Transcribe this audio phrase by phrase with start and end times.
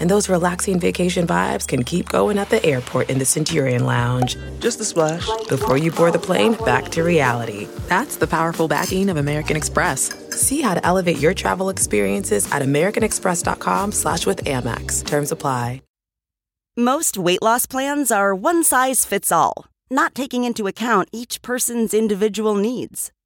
[0.00, 4.36] And those relaxing vacation vibes can keep going at the airport in the Centurion Lounge.
[4.58, 5.28] Just a splash.
[5.48, 7.68] Before you board the plane, back to reality.
[7.88, 10.12] That's the powerful backing of American Express.
[10.30, 15.06] See how to elevate your travel experiences at americanexpress.com slash with Amex.
[15.06, 15.82] Terms apply.
[16.76, 21.92] Most weight loss plans are one size fits all, not taking into account each person's
[21.92, 23.10] individual needs.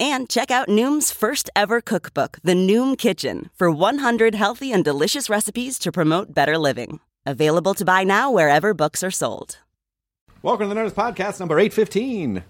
[0.00, 5.28] And check out Noom's first ever cookbook, The Noom Kitchen, for 100 healthy and delicious
[5.28, 7.00] recipes to promote better living.
[7.26, 9.58] Available to buy now wherever books are sold.
[10.40, 12.44] Welcome to the Nerdist Podcast number 815.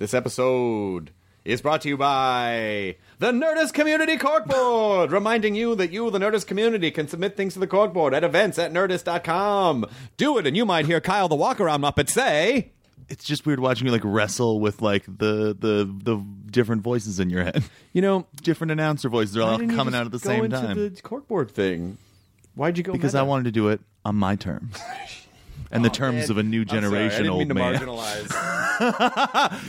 [0.00, 1.12] This episode
[1.44, 6.48] is brought to you by the Nerdist Community Corkboard, reminding you that you, the Nerdist
[6.48, 9.86] community, can submit things to the corkboard at events at nerdist.com.
[10.16, 12.72] Do it, and you might hear Kyle the Walk Around Muppet say.
[13.08, 16.16] It's just weird watching you like wrestle with like the the the
[16.50, 17.64] different voices in your head.
[17.94, 20.76] You know, Different announcer voices are all coming out at the go same into time.
[20.76, 21.98] the corkboard thing.
[22.54, 23.20] Why'd you go because meta?
[23.20, 24.78] I wanted to do it on my terms.
[25.70, 27.74] and the terms of a new I'm sorry, generation I didn't old mean to man.
[27.74, 28.28] marginalize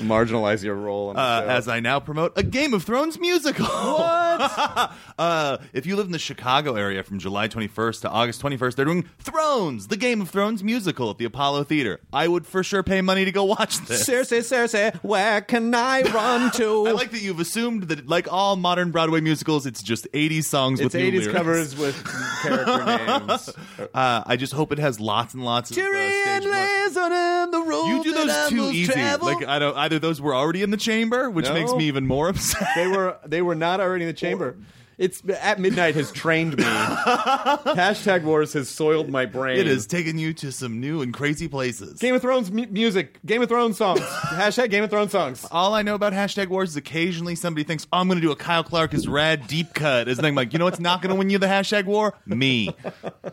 [0.01, 1.47] marginalize your role Uh, show.
[1.47, 3.65] as I now promote a Game of Thrones musical.
[3.65, 4.91] What?
[5.19, 8.85] uh, if you live in the Chicago area from July 21st to August 21st, they're
[8.85, 11.99] doing Thrones, the Game of Thrones musical at the Apollo Theater.
[12.13, 14.07] I would for sure pay money to go watch this.
[14.07, 16.87] Cersei, Cersei, where can I run to?
[16.89, 20.79] I like that you've assumed that, like all modern Broadway musicals, it's just 80s songs
[20.79, 21.33] it's with new 80s lyrics.
[21.37, 22.05] covers with
[22.43, 23.49] character names.
[23.93, 26.97] Uh, I just hope it has lots and lots of Uh, stage left.
[26.97, 28.93] on the road You do those too easy.
[28.93, 29.99] Like I don't either.
[29.99, 31.53] Those were already in the chamber, which No.
[31.53, 32.67] makes me even more upset.
[32.75, 34.55] they were they were not already in the chamber.
[34.99, 36.63] It's at midnight has trained me.
[36.63, 39.57] Hashtag wars has soiled my brain.
[39.57, 41.99] It has taken you to some new and crazy places.
[41.99, 43.17] Game of Thrones mu- music.
[43.25, 44.01] Game of Thrones songs.
[44.01, 45.45] Hashtag Game of Thrones songs.
[45.51, 48.31] All I know about hashtag wars is occasionally somebody thinks, oh, I'm going to do
[48.31, 50.07] a Kyle Clark is rad deep cut.
[50.09, 52.13] Is I'm like, you know what's not going to win you the hashtag war?
[52.25, 52.67] Me.
[52.83, 53.31] All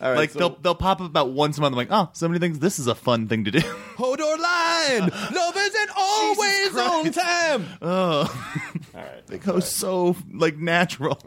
[0.00, 1.72] right, like so- they'll they'll pop up about once a month.
[1.72, 3.60] I'm like, oh, somebody thinks this is a fun thing to do.
[3.60, 5.08] Hodor line.
[5.34, 7.66] Love isn't always on time.
[7.80, 8.50] oh,
[8.94, 9.26] All right.
[9.28, 11.18] they go so like natural.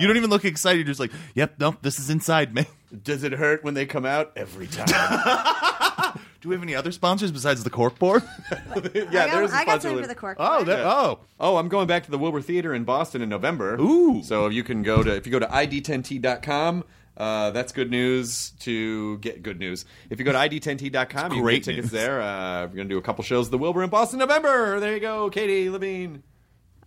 [0.00, 0.78] You don't even look excited.
[0.78, 2.66] You're just like, yep, nope, this is inside me.
[3.02, 4.32] does it hurt when they come out?
[4.36, 4.86] Every time.
[6.40, 8.22] Do we have any other sponsors besides the corkboard?
[8.94, 10.36] yeah, I got, there's a I got sponsor time for the cork.
[10.38, 13.80] oh, that, oh, Oh, I'm going back to the Wilbur Theater in Boston in November.
[13.80, 14.22] Ooh.
[14.22, 16.84] So you can go to if you go to id10t.com.
[17.16, 19.86] Uh, that's good news to get good news.
[20.10, 21.92] If you go to id10t.com, you can great get tickets news.
[21.92, 22.20] there.
[22.20, 24.80] Uh, we're going to do a couple shows at the Wilbur in Boston in November.
[24.80, 26.22] There you go, Katie Levine.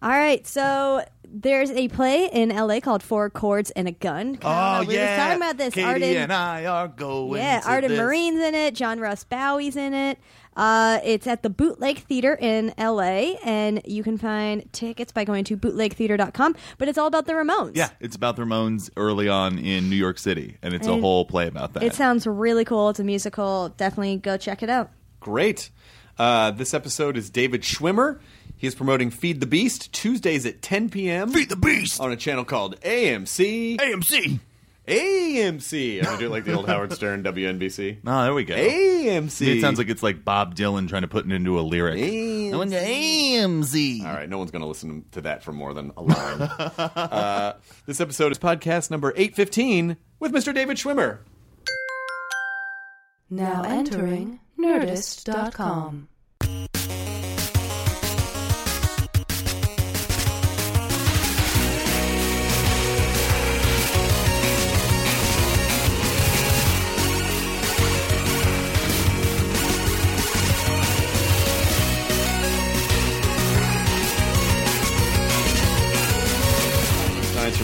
[0.01, 4.37] All right, so there's a play in LA called Four Chords and a Gun.
[4.41, 5.11] oh we yeah.
[5.11, 5.73] were talking about this.
[5.73, 7.41] Katie Arden, and I are going.
[7.41, 7.99] yeah, Arden this.
[7.99, 8.75] Myrin's in it.
[8.75, 10.19] John Ross Bowie's in it.
[10.55, 15.43] Uh, it's at the Bootleg Theater in LA, and you can find tickets by going
[15.45, 16.55] to bootlegtheater.com.
[16.79, 17.75] But it's all about the Ramones.
[17.75, 21.25] Yeah, it's about the Ramones early on in New York City, and it's a whole
[21.25, 21.83] play about that.
[21.83, 22.89] It sounds really cool.
[22.89, 23.69] It's a musical.
[23.69, 24.91] Definitely go check it out.
[25.19, 25.69] Great.
[26.17, 28.19] Uh, this episode is David Schwimmer.
[28.57, 31.31] He is promoting Feed the Beast Tuesdays at 10 p.m.
[31.31, 32.01] Feed the Beast.
[32.01, 33.77] on a channel called AMC.
[33.77, 34.39] AMC.
[34.87, 35.97] AMC.
[35.99, 37.97] I'm going to do it like the old Howard Stern WNBC.
[38.05, 38.55] Oh, there we go.
[38.55, 39.47] AMC.
[39.57, 41.99] It sounds like it's like Bob Dylan trying to put it into a lyric.
[41.99, 42.53] AMC.
[42.53, 44.05] I went to AMC.
[44.05, 46.41] All right, no one's going to listen to that for more than a line.
[46.77, 47.53] uh,
[47.85, 50.51] this episode is podcast number 815 with Mr.
[50.51, 51.19] David Schwimmer.
[53.29, 56.07] Now entering Nerdist.com.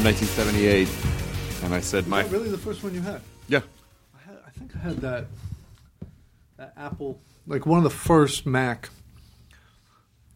[0.03, 1.63] from 1978.
[1.63, 2.21] And I said, my.
[2.21, 3.21] Is that really the first one you had?
[3.47, 3.61] Yeah.
[4.13, 5.25] I, had, I think I had that
[6.57, 8.89] that Apple, like one of the first Mac.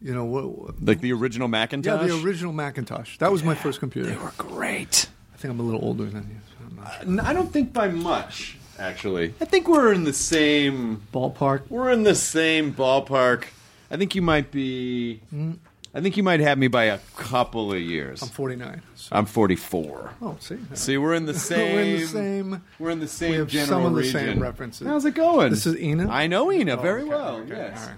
[0.01, 0.81] You know what?
[0.81, 2.01] Like the original Macintosh.
[2.01, 3.17] yeah, the original Macintosh.
[3.17, 4.09] That was my first computer.
[4.09, 5.09] They were great.
[5.33, 6.37] I think I'm a little older than you.
[6.47, 7.19] So not sure.
[7.21, 9.33] Uh, don't think by much, actually.
[9.41, 11.01] I think we're in the same.
[11.11, 11.69] Ballpark.
[11.69, 13.45] We're in the same ballpark.
[13.91, 15.19] I think you might be.
[15.33, 15.57] Mm.
[15.97, 18.21] I think you might have me by a couple of years.
[18.21, 18.81] I'm 49.
[18.95, 19.15] So.
[19.15, 20.13] I'm 44.
[20.21, 20.57] oh, see.
[20.75, 21.73] See, we're in the same.
[21.75, 22.63] We're in the same.
[22.77, 24.19] We're in the same we have general some of the region.
[24.33, 24.85] same references.
[24.87, 25.49] How's it going?
[25.49, 26.07] This is Ina?
[26.09, 27.35] I know Ina Oh, very okay, well.
[27.37, 27.89] okay, yes.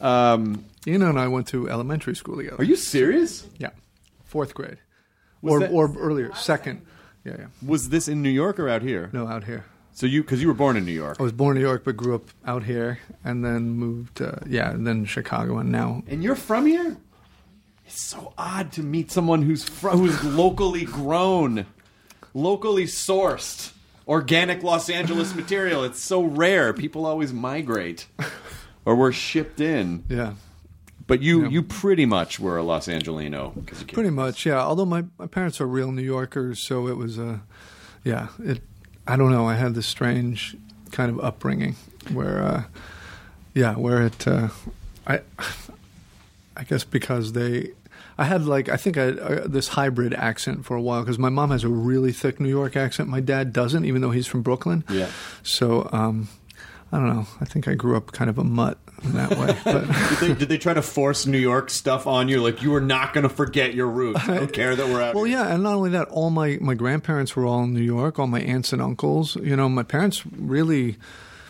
[0.00, 0.32] right.
[0.32, 2.56] Um, Ina and I went to elementary school together.
[2.60, 3.44] are you serious?
[3.58, 3.70] Yeah,
[4.24, 4.78] fourth grade,
[5.42, 6.82] Was or that- or earlier, second.
[7.24, 7.46] Yeah, yeah.
[7.66, 9.10] Was this in New York or out here?
[9.12, 9.64] No, out here.
[9.92, 11.82] So you, because you were born in New York, I was born in New York,
[11.84, 14.22] but grew up out here, and then moved.
[14.22, 16.96] Uh, yeah, and then Chicago, and now and you're from here.
[17.88, 21.64] It's so odd to meet someone who's fr- who's locally grown,
[22.34, 23.72] locally sourced,
[24.06, 25.84] organic Los Angeles material.
[25.84, 26.74] It's so rare.
[26.74, 28.06] People always migrate,
[28.84, 30.04] or were shipped in.
[30.10, 30.34] yeah,
[31.06, 31.48] But you, Yeah.
[31.48, 33.54] you pretty much were a Los Angelino.
[33.94, 34.44] pretty much.
[34.44, 37.40] Yeah, although my my parents are real New Yorkers, so it was a,
[38.04, 38.28] yeah.
[38.38, 38.60] It,
[39.06, 39.48] I don't know.
[39.48, 40.54] I had this strange
[40.92, 41.76] kind of upbringing
[42.12, 42.62] where, uh,
[43.54, 44.48] yeah, where it, uh,
[45.06, 45.20] I,
[46.58, 47.72] I guess because they.
[48.16, 51.28] I had like I think I uh, this hybrid accent for a while because my
[51.28, 53.08] mom has a really thick New York accent.
[53.08, 54.84] My dad doesn't, even though he's from Brooklyn.
[54.90, 55.08] Yeah.
[55.42, 56.28] So um,
[56.92, 57.26] I don't know.
[57.40, 59.56] I think I grew up kind of a mutt in that way.
[59.64, 62.40] But Did they, did they try to force New York stuff on you?
[62.42, 64.20] Like you were not going to forget your roots.
[64.28, 65.14] I don't care that we're out.
[65.14, 65.38] well, here.
[65.38, 68.18] yeah, and not only that, all my my grandparents were all in New York.
[68.18, 69.36] All my aunts and uncles.
[69.36, 70.96] You know, my parents really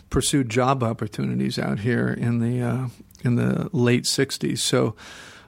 [0.09, 2.87] pursued job opportunities out here in the uh,
[3.23, 4.59] in the late '60s.
[4.59, 4.95] So.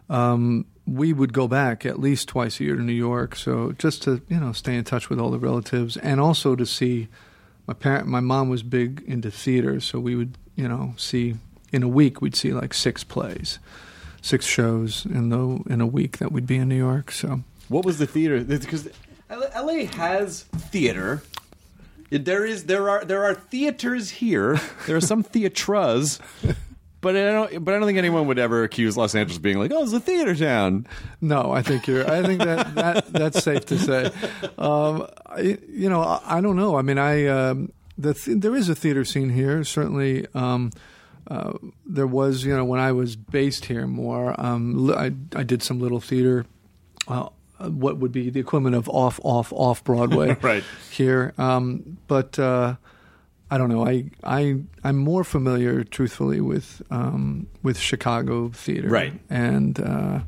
[0.10, 4.04] Um, we would go back at least twice a year to New York, so just
[4.04, 7.08] to you know stay in touch with all the relatives, and also to see
[7.68, 8.08] my parent.
[8.08, 11.36] My mom was big into theater, so we would you know see
[11.72, 13.60] in a week we'd see like six plays,
[14.22, 17.12] six shows in the in a week that we'd be in New York.
[17.12, 18.44] So What was the theater?
[18.44, 18.90] Because
[19.30, 21.22] LA has theater.
[22.10, 24.60] There is there are there are theaters here.
[24.88, 26.20] There are some theatras.
[27.02, 27.66] But I don't.
[27.66, 29.92] But I don't think anyone would ever accuse Los Angeles of being like, "Oh, it's
[29.94, 30.86] a theater town."
[31.20, 32.10] no, I think you're.
[32.10, 34.12] I think that, that that's safe to say.
[34.58, 36.78] Um, I, you know, I, I don't know.
[36.78, 39.64] I mean, I um, the th- there is a theater scene here.
[39.64, 40.72] Certainly, um,
[41.28, 41.54] uh,
[41.88, 42.46] there was.
[42.46, 46.00] You know, when I was based here more, um, li- I I did some little
[46.00, 46.46] theater.
[47.08, 47.30] Uh,
[47.70, 50.64] what would be the equivalent of off, off, off Broadway, Right.
[50.90, 52.76] Here, um, but uh,
[53.52, 53.86] I don't know.
[53.86, 59.14] I I I'm more familiar, truthfully, with um, with Chicago theater, Right.
[59.30, 60.22] And uh,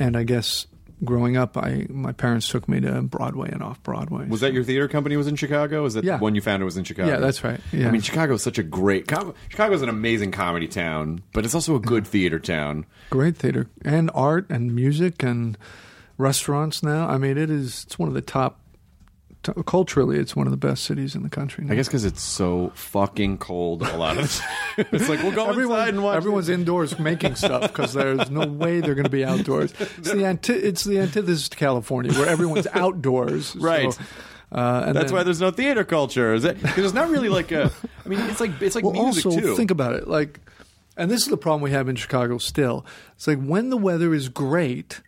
[0.00, 0.66] and I guess
[1.04, 4.26] growing up, I my parents took me to Broadway and off Broadway.
[4.26, 5.16] Was that your theater company?
[5.16, 5.84] Was in Chicago?
[5.84, 6.16] Is that Yeah.
[6.16, 7.08] the one you founded was in Chicago?
[7.08, 7.60] Yeah, that's right.
[7.72, 7.86] Yeah.
[7.86, 9.08] I mean, Chicago is such a great.
[9.08, 12.84] Chicago- Chicago's an amazing comedy town, but it's also a good theater town.
[13.10, 15.56] great theater and art and music and
[16.18, 16.82] restaurants?
[16.82, 17.84] Now, I mean, it is.
[17.84, 18.58] It's one of the top.
[19.44, 21.64] T- culturally, it's one of the best cities in the country.
[21.64, 21.72] Now.
[21.72, 24.38] I guess because it's so fucking cold a lot of the
[24.82, 24.86] time.
[24.92, 26.16] it's like we'll go Everyone, inside and watch.
[26.16, 29.72] everyone's indoors making stuff because there's no way they're going to be outdoors.
[29.78, 33.48] It's the, anti- it's the antithesis to California, where everyone's outdoors.
[33.48, 33.98] So, Right.
[34.50, 36.32] uh, and That's then- why there's no theater culture.
[36.34, 36.60] Is it?
[36.62, 37.70] Because it's not really like a.
[38.04, 39.56] I mean, it's like it's like well, music also too.
[39.56, 40.08] think about it.
[40.08, 40.40] Like,
[40.96, 42.38] and this is the problem we have in Chicago.
[42.38, 42.86] Still,
[43.16, 45.00] it's like when the weather is great.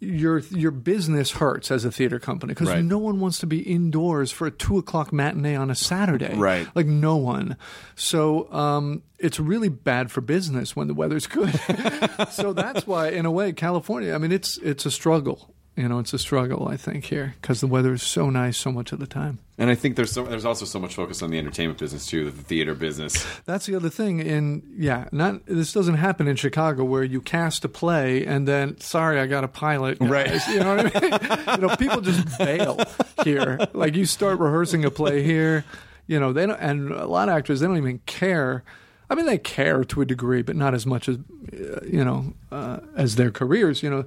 [0.00, 2.84] Your your business hurts as a theater company because Right.
[2.84, 6.36] no one wants to be indoors for a two o'clock matinee on a Saturday.
[6.36, 6.68] Right.
[6.76, 7.56] like no one.
[7.96, 11.52] So um, it's really bad for business when the weather's good.
[12.30, 14.14] so that's why, in a way, California.
[14.14, 15.52] I mean, it's it's a struggle.
[15.78, 16.66] You know, it's a struggle.
[16.66, 19.38] I think here because the weather is so nice so much of the time.
[19.58, 22.30] and I think there's so there's also so much focus on the entertainment business too,
[22.32, 23.24] the theater business.
[23.44, 24.18] That's the other thing.
[24.18, 28.80] In yeah, not this doesn't happen in Chicago where you cast a play and then
[28.80, 30.00] sorry, I got a pilot.
[30.00, 30.42] guys." Right.
[30.48, 31.60] You know what I mean?
[31.60, 32.80] you know, people just bail
[33.22, 33.58] here.
[33.72, 35.64] Like you start rehearsing a play here,
[36.08, 38.64] you know, they don't, and a lot of actors they don't even care.
[39.08, 41.18] I mean, they care to a degree, but not as much as
[41.52, 43.80] uh, you know uh, as their careers.
[43.82, 44.04] You know,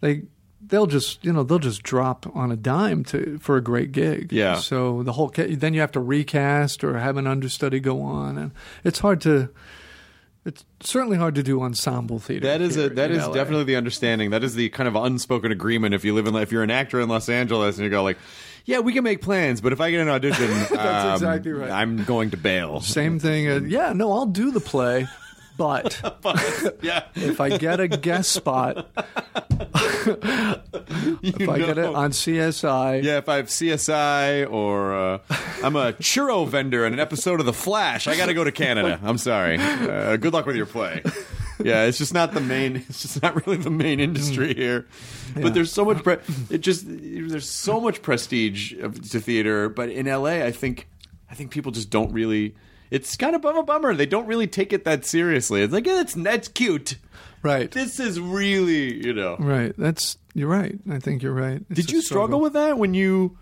[0.00, 0.24] they
[0.68, 4.32] they'll just you know they'll just drop on a dime to for a great gig.
[4.32, 4.56] Yeah.
[4.56, 8.38] So the whole ca- then you have to recast or have an understudy go on,
[8.38, 8.50] and
[8.84, 9.48] it's hard to.
[10.44, 12.46] It's certainly hard to do ensemble theater.
[12.46, 13.32] That is a that is LA.
[13.34, 14.30] definitely the understanding.
[14.30, 15.92] That is the kind of unspoken agreement.
[15.92, 18.16] If you live in if you're an actor in Los Angeles and you go like,
[18.64, 21.70] yeah, we can make plans, but if I get an audition, um, exactly right.
[21.70, 22.80] I'm going to bail.
[22.80, 23.48] same thing.
[23.48, 25.08] uh, yeah, no, I'll do the play,
[26.22, 28.86] but yeah, if I get a guest spot,
[30.06, 35.18] if I get it on CSI, Yeah, if I have CSI or uh,
[35.62, 38.52] I'm a churro vendor in an episode of The Flash, I got to go to
[38.52, 39.00] Canada.
[39.02, 39.58] I'm sorry.
[39.58, 41.02] Uh, good luck with your play.
[41.62, 42.76] Yeah, it's just not the main.
[42.88, 44.86] It's just not really the main industry here.
[45.34, 46.02] But there's so much.
[46.02, 46.18] Pre-
[46.50, 49.68] it just there's so much prestige of, to theater.
[49.68, 50.88] But in LA, I think
[51.30, 52.54] I think people just don't really.
[52.90, 53.94] It's kind of a bummer.
[53.94, 55.62] They don't really take it that seriously.
[55.62, 56.96] It's like yeah, that's that's cute.
[57.42, 57.70] Right.
[57.70, 59.36] This is really you know.
[59.38, 59.74] Right.
[59.76, 60.78] That's you're right.
[60.90, 61.62] I think you're right.
[61.70, 63.38] It's Did you struggle with that when you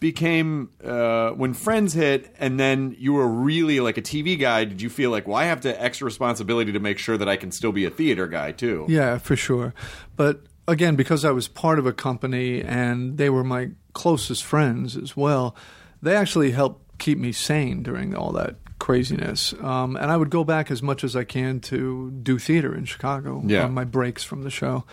[0.00, 4.64] became uh, when Friends hit, and then you were really like a TV guy?
[4.64, 7.36] Did you feel like, well, I have to extra responsibility to make sure that I
[7.36, 8.86] can still be a theater guy too?
[8.88, 9.74] Yeah, for sure.
[10.16, 14.96] But again, because I was part of a company and they were my closest friends
[14.96, 15.56] as well,
[16.02, 19.52] they actually helped keep me sane during all that craziness.
[19.60, 22.84] Um, and I would go back as much as I can to do theater in
[22.84, 23.64] Chicago Yeah.
[23.64, 24.84] on my breaks from the show,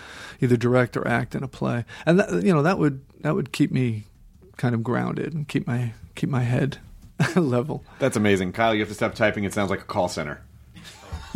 [0.42, 1.86] either direct or act in a play.
[2.06, 4.04] And that, you know that would that would keep me
[4.58, 6.78] kind of grounded and keep my keep my head
[7.36, 7.84] level.
[8.00, 8.74] That's amazing, Kyle.
[8.74, 9.44] You have to stop typing.
[9.44, 10.42] It sounds like a call center.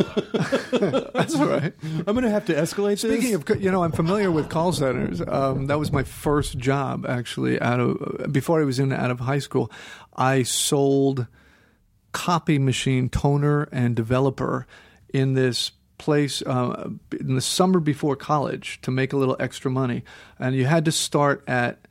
[0.72, 1.74] That's all right.
[1.82, 3.12] I'm going to have to escalate this.
[3.20, 5.20] Speaking of, you know, I'm familiar with call centers.
[5.20, 7.60] Um, that was my first job, actually.
[7.60, 9.70] Out of before I was in out of high school,
[10.16, 11.26] I sold
[12.12, 14.66] copy machine toner and developer
[15.12, 16.88] in this place uh,
[17.18, 20.02] in the summer before college to make a little extra money,
[20.38, 21.86] and you had to start at.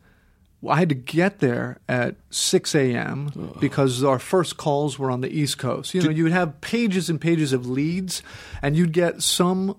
[0.62, 3.52] well, I had to get there at 6 a.m.
[3.60, 5.94] because our first calls were on the East Coast.
[5.94, 8.24] You know, you would have pages and pages of leads,
[8.62, 9.78] and you'd get some.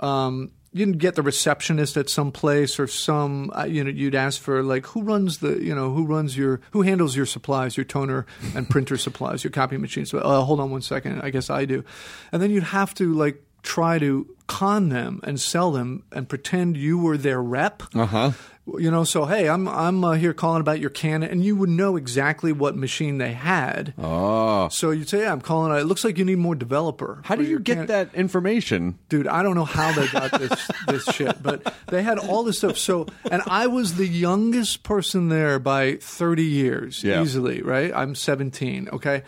[0.00, 3.50] Um, you'd get the receptionist at some place or some.
[3.56, 5.62] Uh, you know, you'd ask for like who runs the.
[5.64, 9.52] You know, who runs your who handles your supplies, your toner and printer supplies, your
[9.52, 10.10] copy machines.
[10.10, 11.22] So, uh, hold on one second.
[11.22, 11.84] I guess I do,
[12.32, 16.76] and then you'd have to like try to con them and sell them and pretend
[16.76, 17.82] you were their rep.
[17.94, 18.30] Uh huh.
[18.66, 21.68] You know, so hey, I'm I'm uh, here calling about your Canon, and you would
[21.68, 23.92] know exactly what machine they had.
[23.98, 24.68] Oh.
[24.68, 25.76] So you'd say, yeah, I'm calling.
[25.78, 27.20] It looks like you need more developer.
[27.24, 28.98] How do you get Canon." that information?
[29.10, 29.26] dude?
[29.28, 32.78] I don't know how they got this this shit, but they had all this stuff.
[32.78, 37.22] So, and I was the youngest person there by 30 years, Yeah.
[37.22, 37.60] easily.
[37.60, 37.92] Right?
[37.94, 38.88] I'm 17.
[38.94, 39.24] Okay.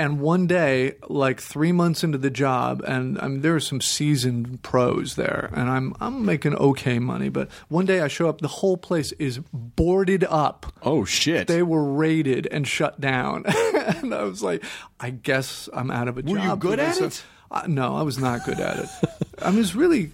[0.00, 3.82] And one day, like three months into the job, and I mean, there are some
[3.82, 7.28] seasoned pros there, and I'm I'm making okay money.
[7.28, 10.72] But one day I show up, the whole place is boarded up.
[10.82, 11.48] Oh shit.
[11.48, 14.64] They were raided and shut down, and I was like,
[14.98, 16.44] I guess I'm out of a Were job.
[16.64, 17.22] you good at it?
[17.50, 18.88] Uh, no, I was not good at it.
[19.42, 20.12] I was really,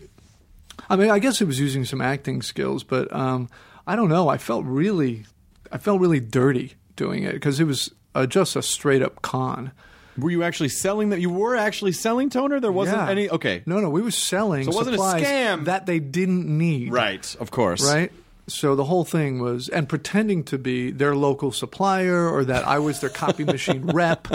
[0.91, 3.49] I mean, I guess it was using some acting skills, but um,
[3.87, 4.29] I don't know.
[4.29, 5.27] I felt really,
[5.71, 9.73] I felt really dirty doing it because it was uh, just a straight up con.
[10.19, 11.21] Were you actually selling that?
[11.21, 12.59] You were actually selling toner.
[12.59, 13.11] There wasn't Yeah.
[13.11, 13.29] any.
[13.29, 13.63] Okay.
[13.67, 15.65] No, no, we were selling So it wasn't a supplies scam.
[15.67, 16.91] that they didn't need.
[16.93, 17.37] Right.
[17.39, 17.85] Of course.
[17.85, 18.11] Right.
[18.49, 22.79] So the whole thing was, and pretending to be their local supplier or that I
[22.79, 24.29] was their copy machine rep.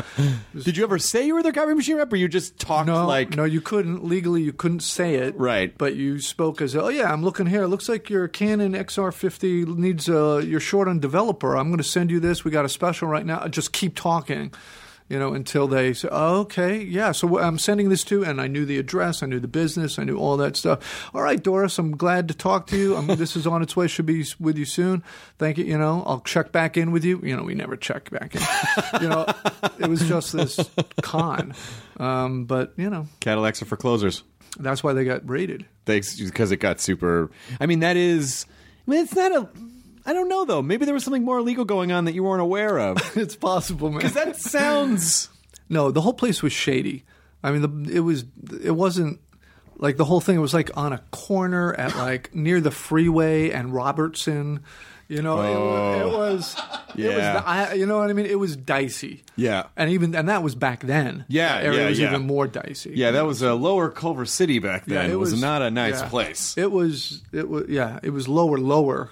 [0.53, 3.07] Did you ever say you were their copy machine rep, or you just talked No,
[3.07, 3.37] like?
[3.37, 4.41] no, you couldn't legally.
[4.41, 5.77] You couldn't say it, Right.
[5.77, 7.63] But you spoke as, "Oh yeah, I'm looking here.
[7.63, 10.41] It looks like your Canon XR50 needs uh, a.
[10.43, 11.55] You're short on developer.
[11.55, 12.43] I'm going to send you this.
[12.43, 13.47] We got a special right now.
[13.47, 14.53] Just keep talking."
[15.11, 18.47] You know, until they say, oh, okay, yeah, so I'm sending this to, and I
[18.47, 21.11] knew the address, I knew the business, I knew all that stuff.
[21.13, 23.01] All right, Doris, I'm glad to talk to you.
[23.21, 25.03] This is on its way, should be with you soon.
[25.37, 25.65] Thank you.
[25.65, 27.19] You know, I'll check back in with you.
[27.21, 28.41] You know, we never check back in.
[29.01, 29.25] you know,
[29.79, 30.57] it was just this
[31.01, 31.53] con.
[31.97, 34.23] Um, but, you know, Cadillacs are for closers.
[34.59, 35.65] that's why they got raided.
[35.85, 37.29] They because it got super.
[37.59, 38.45] I mean, that is.
[38.87, 39.49] I mean, it's not a.
[40.05, 40.61] I don't know though.
[40.61, 42.97] Maybe there was something more illegal going on that you weren't aware of.
[43.17, 43.99] it's possible, man.
[43.99, 45.29] Because that sounds.
[45.69, 47.05] No, the whole place was shady.
[47.41, 48.25] I mean, the, it was.
[48.61, 49.21] It wasn't
[49.77, 53.73] like the whole thing was like on a corner at like near the freeway and
[53.73, 54.63] Robertson.
[55.07, 56.17] You know, it, it oh.
[56.17, 56.55] was.
[56.95, 57.17] It was.
[57.17, 57.43] Yeah.
[57.45, 58.25] I, you know what I mean?
[58.25, 59.23] It was dicey.
[59.35, 59.67] Yeah.
[59.75, 61.25] and even and that was back then.
[61.27, 62.07] Yeah, That area yeah, was yeah.
[62.09, 62.91] even more dicey.
[62.95, 65.11] Yeah, that was a lower Culver City back Yeah, then.
[65.11, 66.09] it was, not a nice yeah.
[66.09, 66.57] place.
[66.57, 67.23] It was.
[67.33, 67.67] It was.
[67.67, 69.09] Yeah, it was lower, lower.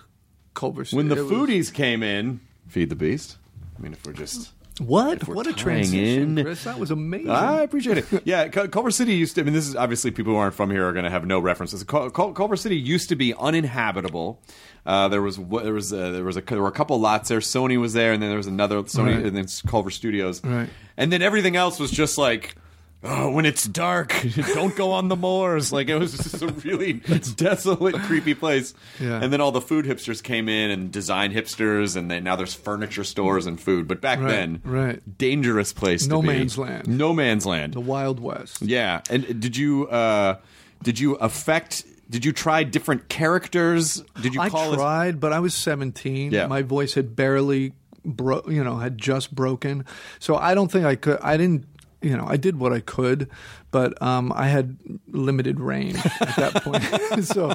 [0.54, 0.98] Culver City.
[0.98, 3.38] when the foodies came in, feed the beast.
[3.78, 5.28] I mean, if we're just What?
[5.28, 6.64] What a transition, in- Chris.
[6.64, 7.30] That was amazing.
[7.30, 8.22] I appreciate it.
[8.26, 9.42] Yeah, Culver City used to.
[9.42, 11.40] I mean, this is obviously people who aren't from here are going to have no
[11.40, 11.84] references.
[11.84, 14.42] Cul- Cul- Culver City used to be uninhabitable.
[14.86, 17.40] Uh, there was there was a, there was a there were a couple lots there.
[17.40, 19.26] Sony was there, and then there was another Sony, Right.
[19.26, 20.70] and then Culver Studios, Right.
[20.98, 22.56] and then everything else was just like.
[23.02, 24.14] Oh, when it's dark,
[24.54, 25.72] don't go on the moors.
[25.72, 26.94] Like it was just a really
[27.38, 28.74] desolate, creepy place.
[29.00, 29.22] Yeah.
[29.24, 32.54] And then all the food hipsters came in and design hipsters, and then now there's
[32.54, 33.88] furniture stores and food.
[33.88, 35.18] But back Right, then, right.
[35.18, 36.08] dangerous place.
[36.08, 36.34] No to be.
[36.34, 36.88] man's land.
[36.90, 37.74] No man's land.
[37.74, 38.62] the Wild West.
[38.62, 40.38] Yeah, and did you uh,
[40.84, 41.86] did you affect?
[42.10, 44.04] Did you try different characters?
[44.22, 44.76] Did you I call it?
[44.76, 46.32] tried, but I was 17.
[46.32, 46.48] Yeah.
[46.48, 49.86] My voice had barely, bro- you know, had just broken.
[50.18, 51.20] So I don't think I could.
[51.22, 51.66] I didn't.
[52.02, 53.30] You know, I did what I could,
[53.72, 54.78] but um, I had
[55.08, 56.84] limited range at that point.
[57.26, 57.54] so,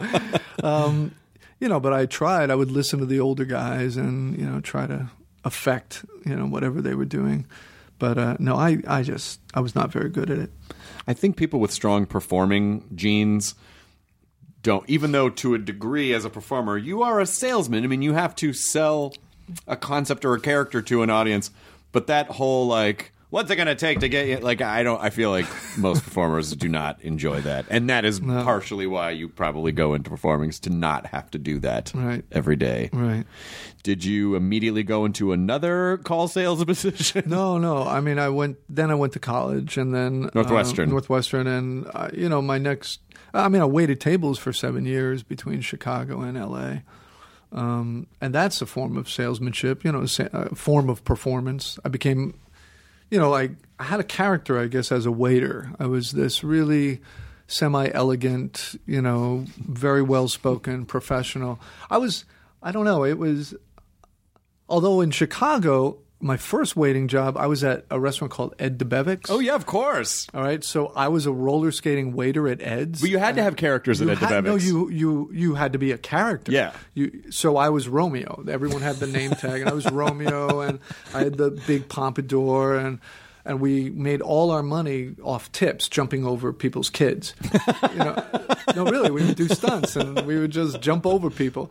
[0.62, 1.14] um,
[1.60, 2.50] you know, but I tried.
[2.50, 5.10] I would listen to the older guys and you know try to
[5.44, 7.46] affect you know whatever they were doing.
[7.98, 10.50] But uh, no, I, I just I was not very good at it.
[11.06, 13.54] I think people with strong performing genes
[14.64, 17.84] don't, even though to a degree as a performer, you are a salesman.
[17.84, 19.14] I mean, you have to sell
[19.68, 21.50] a concept or a character to an audience,
[21.92, 24.36] but that whole like, what's it going to take to get you?
[24.38, 27.66] Like, I don't, I feel like most performers do not enjoy that.
[27.68, 31.38] And that is partially why you probably go into performing is to not have to
[31.38, 32.24] do that Right.
[32.30, 32.90] every day.
[32.92, 33.24] Right.
[33.82, 37.24] Did you immediately go into another call sales position?
[37.26, 37.82] No, no.
[37.82, 38.56] I mean, I went.
[38.68, 40.88] Then I went to college, and then uh, Northwestern.
[40.90, 43.00] Northwestern, and uh, you know, my next.
[43.34, 46.82] I mean, I waited tables for seven years between Chicago and L.A.
[47.52, 49.84] Um, and that's a form of salesmanship.
[49.84, 51.78] You know, a form of performance.
[51.84, 52.34] I became,
[53.14, 55.70] you know, like I had a character, I guess, as a waiter.
[55.78, 57.00] I was this really
[57.46, 61.60] semi-elegant, you know, very well-spoken professional.
[61.88, 62.24] I was.
[62.60, 63.04] I don't know.
[63.04, 63.54] It was
[64.68, 69.30] although in Chicago, my first waiting job, I was at a restaurant called Ed Debevic's.
[69.30, 70.26] oh, yeah, of course.
[70.32, 73.00] All right, so I was a roller skating waiter at Ed's.
[73.02, 75.78] But you had to have characters at Ed had- No, you you you had to
[75.78, 76.50] be a character.
[76.52, 76.72] Yeah.
[76.94, 78.42] You so I was Romeo.
[78.48, 80.78] Everyone had the name tag, and I was Romeo, and
[81.12, 83.00] I had the big pompadour, and
[83.44, 87.34] and we made all our money off tips, jumping over people's kids.
[87.92, 88.24] you know,
[88.74, 91.70] no, really, we would do stunts, and we would just jump over people.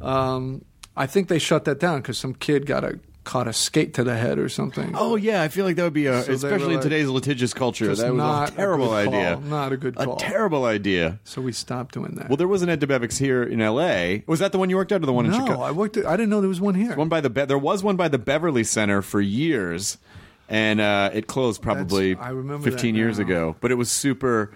[0.00, 0.64] Um,
[0.96, 4.04] I think they shut that down because some kid got a caught a skate to
[4.04, 4.94] the head or something.
[4.96, 7.54] Oh yeah, I feel like that would be a, So especially were in today's litigious
[7.54, 7.94] culture.
[7.94, 8.94] That was a a terrible call.
[8.96, 9.40] idea.
[9.44, 11.20] Not a good A terrible idea.
[11.24, 12.28] So we stopped doing that.
[12.28, 14.24] Well, there was an Ed Debevic's here in L.A.
[14.26, 15.60] Was that the one you worked at, or the one in no, Chicago?
[15.62, 15.96] I worked.
[15.96, 16.94] At, I didn't know there was one here.
[16.96, 19.98] one by the Be- there was one by the Beverly Center for years,
[20.48, 23.56] and uh, it closed probably I remember 15 years ago.
[23.60, 24.52] But it was super.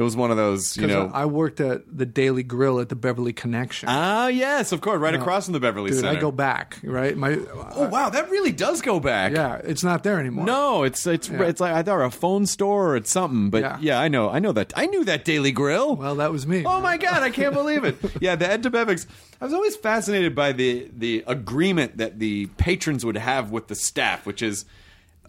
[0.00, 1.10] It was one of those, you know.
[1.12, 3.86] I worked at the Daily Grill at the Beverly Connection.
[3.90, 6.16] Ah, yes, of course, right across from the Beverly Dude, Center.
[6.16, 7.14] I go back, right?
[7.14, 7.38] My
[7.74, 9.32] oh wow, that really does go back.
[9.32, 10.46] yeah, it's not there anymore.
[10.46, 13.76] No, it's it's it's like I thought a phone store or it's something, but yeah.
[13.78, 14.00] Yeah.
[14.00, 15.96] I know, I know that I knew that Daily Grill.
[15.96, 16.64] Well, that was me.
[16.64, 17.96] Oh my god, I can't believe it.
[18.22, 19.06] Yeah, the Ed Debevic's.
[19.38, 23.74] I was always fascinated by the the agreement that the patrons would have with the
[23.74, 24.64] staff, which is.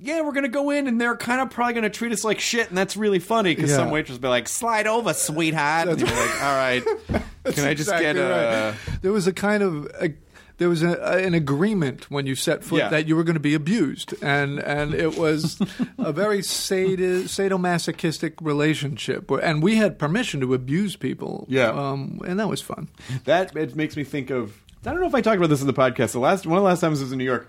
[0.04, 2.70] Yeah, we're gonna go in, and they're kind of probably gonna treat us like shit,
[2.70, 3.78] and that's really funny because Yeah.
[3.78, 7.74] some waitress will be like, "Slide over, sweetheart," and you're like, "All right, can I
[7.76, 9.00] just Exactly get a?" right.
[9.02, 10.14] There was a kind of a,
[10.58, 12.90] there was a, an agreement when you set foot Yeah.
[12.90, 15.60] that you were going to be abused, and and it was
[16.00, 21.46] a very sadi- sadomasochistic relationship, where, and we had permission to abuse people.
[21.48, 21.70] Yeah.
[21.70, 22.90] um, and that was fun.
[23.26, 24.54] That it makes me think of.
[24.86, 26.14] I don't know if I talked about this in the podcast.
[26.14, 27.48] The last one of the last times I was in New York,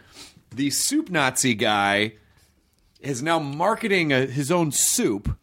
[0.55, 2.13] the soup Nazi guy
[3.03, 5.37] is now marketing a, his own soup,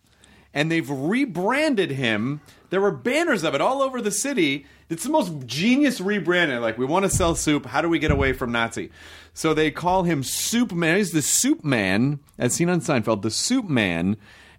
[0.53, 2.41] and they've rebranded him.
[2.69, 4.65] There were banners of it all over the city.
[4.89, 6.61] It's the most genius rebranding.
[6.61, 7.65] Like we want to sell soup.
[7.65, 8.91] How do we get away from Nazi?
[9.33, 10.97] So they call him Soup Man.
[10.97, 13.21] He's the Soup Man, as seen on Seinfeld.
[13.21, 14.17] The Soup Man,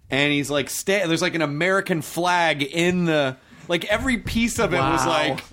[0.09, 3.37] and he's like, sta- there's like an American flag in the
[3.67, 5.43] like every piece of it was like.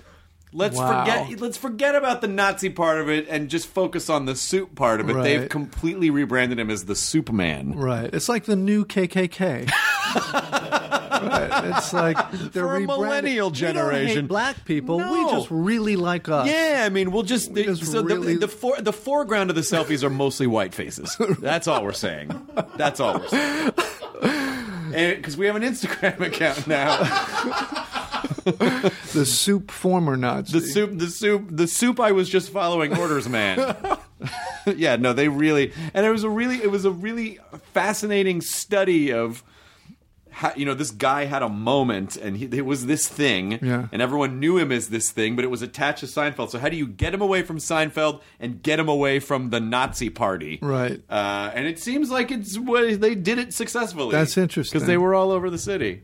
[0.51, 1.05] Let's Wow.
[1.05, 1.39] forget.
[1.39, 4.99] Let's forget about the Nazi part of it and just focus on the soup part
[4.99, 5.13] of it.
[5.13, 5.23] Right.
[5.23, 7.73] They've completely rebranded him as the Soup Man.
[7.75, 8.09] Right.
[8.13, 9.69] It's like the new KKK.
[10.33, 11.75] right.
[11.77, 14.25] It's like they're For a millennial We generation.
[14.27, 14.99] black people.
[14.99, 15.11] No.
[15.11, 16.47] We just really like us.
[16.47, 19.55] Yeah, I mean, we'll just, the, just so really- the the, for, the foreground of
[19.55, 21.15] the selfies are mostly white faces.
[21.39, 22.31] That's all we're saying.
[22.75, 23.71] That's all we're saying.
[24.89, 26.97] Because we have an Instagram account now.
[29.13, 30.59] The soup former Nazi.
[30.59, 31.99] The soup, the soup, the soup.
[31.99, 33.75] I was just following orders, man.
[34.75, 37.39] yeah, no, they really, and it was a really, it was a really
[37.73, 39.43] fascinating study of.
[40.31, 43.87] How, you know, this guy had a moment, and he, it was this thing, Yeah.
[43.91, 46.51] and everyone knew him as this thing, but it was attached to Seinfeld.
[46.51, 49.59] So, how do you get him away from Seinfeld and get him away from the
[49.59, 50.59] Nazi Party?
[50.61, 51.01] Right.
[51.09, 54.11] Uh, and it seems like it's what they did it successfully.
[54.11, 54.77] That's interesting.
[54.79, 56.03] because they were all over the city.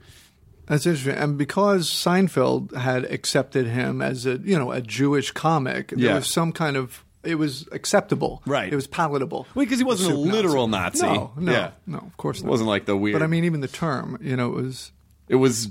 [0.67, 1.15] That's interesting.
[1.15, 6.15] And because Seinfeld had accepted him as a you know a Jewish comic, there Yeah.
[6.15, 8.43] was some kind of it was acceptable.
[8.45, 8.71] Right.
[8.71, 9.47] It was palatable.
[9.55, 11.01] Well, because he wasn't a literal Nazi.
[11.07, 11.71] No, no, Yeah.
[11.87, 11.97] no.
[11.97, 13.13] Of course It wasn't like the weird.
[13.13, 14.91] But I mean, even the term, you know, it was
[15.27, 15.69] it was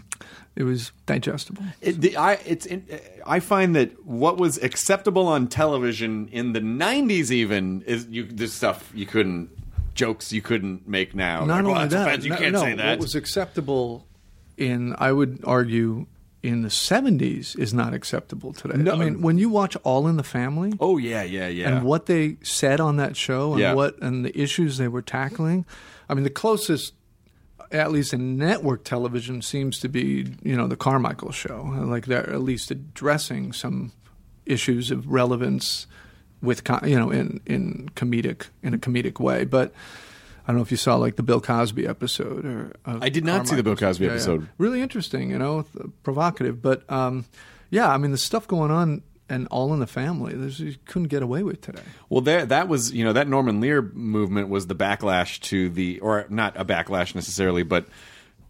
[0.56, 1.62] it was digestible.
[1.80, 2.86] It, the, I, it's in,
[3.26, 8.52] I find that what was acceptable on television in the '90s, even is you this
[8.52, 9.50] stuff you couldn't
[9.94, 11.44] jokes you couldn't make now.
[11.44, 12.88] Not Like, well, only that's that, offensive, you no, can't no, say that.
[12.90, 14.06] What was acceptable
[14.56, 16.06] in, I would argue,
[16.42, 18.76] in the '70s is not acceptable today.
[18.76, 18.92] No.
[18.92, 21.68] I mean, when you watch All in the Family, oh yeah, yeah, yeah.
[21.76, 23.72] and what they said on that show and Yeah.
[23.74, 25.64] what and the issues they were tackling.
[26.06, 26.92] I mean, the closest,
[27.72, 31.62] at least in network television, seems to be you know the Carmichael show.
[31.82, 33.92] Like they're at least addressing some
[34.44, 35.86] issues of relevance
[36.42, 39.72] with you know in in comedic in a comedic way, but.
[40.46, 43.24] I don't know if you saw like the Bill Cosby episode or of I did
[43.24, 43.76] not see the Bill.
[43.76, 44.48] Cosby episode.
[44.58, 47.24] Really interesting, you know, th- provocative, but um,
[47.70, 50.34] yeah, I mean the stuff going on and all in the family.
[50.34, 51.82] There's, you couldn't get away with today.
[52.10, 56.00] Well, there that was you know that Norman Lear movement was the backlash to the
[56.00, 57.86] or not a backlash necessarily, but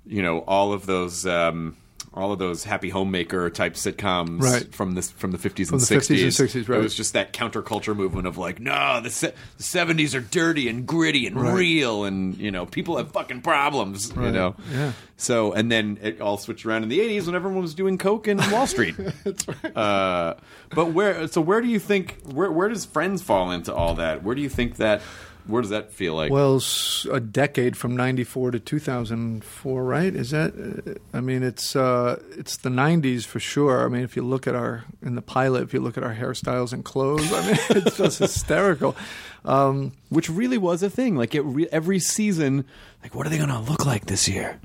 [0.04, 1.26] you know all of those.
[1.26, 1.76] Um,
[2.14, 4.72] all of those happy homemaker type sitcoms Right.
[4.74, 6.20] from this from the fifties and sixties.
[6.38, 6.78] 50s and 60s, right.
[6.78, 11.26] It was just that counterculture movement of like, no, the seventies are dirty and gritty
[11.26, 11.54] and Right.
[11.54, 14.12] real, and you know people have fucking problems.
[14.14, 14.92] You know, Yeah.
[15.16, 18.28] So and then it all switched around in the eighties when everyone was doing coke
[18.28, 18.94] in Wall Street.
[19.24, 19.76] That's right.
[19.76, 20.34] Uh,
[20.74, 21.26] but where?
[21.28, 22.18] So where do you think?
[22.24, 24.22] Where where does Friends fall into all that?
[24.22, 25.02] Where do you think that?
[25.46, 26.32] Where does that feel like?
[26.32, 26.62] Well,
[27.10, 30.14] a decade from '94 to 2004, right?
[30.14, 30.54] Is that?
[30.54, 33.84] uh, I mean, it's uh, it's the '90s for sure.
[33.84, 36.14] I mean, if you look at our in the pilot, if you look at our
[36.14, 38.96] hairstyles and clothes, I mean, it's just hysterical.
[39.44, 41.16] Um, which really was a thing.
[41.16, 42.64] Like it, re- every season,
[43.02, 44.58] like what are they going to look like this year?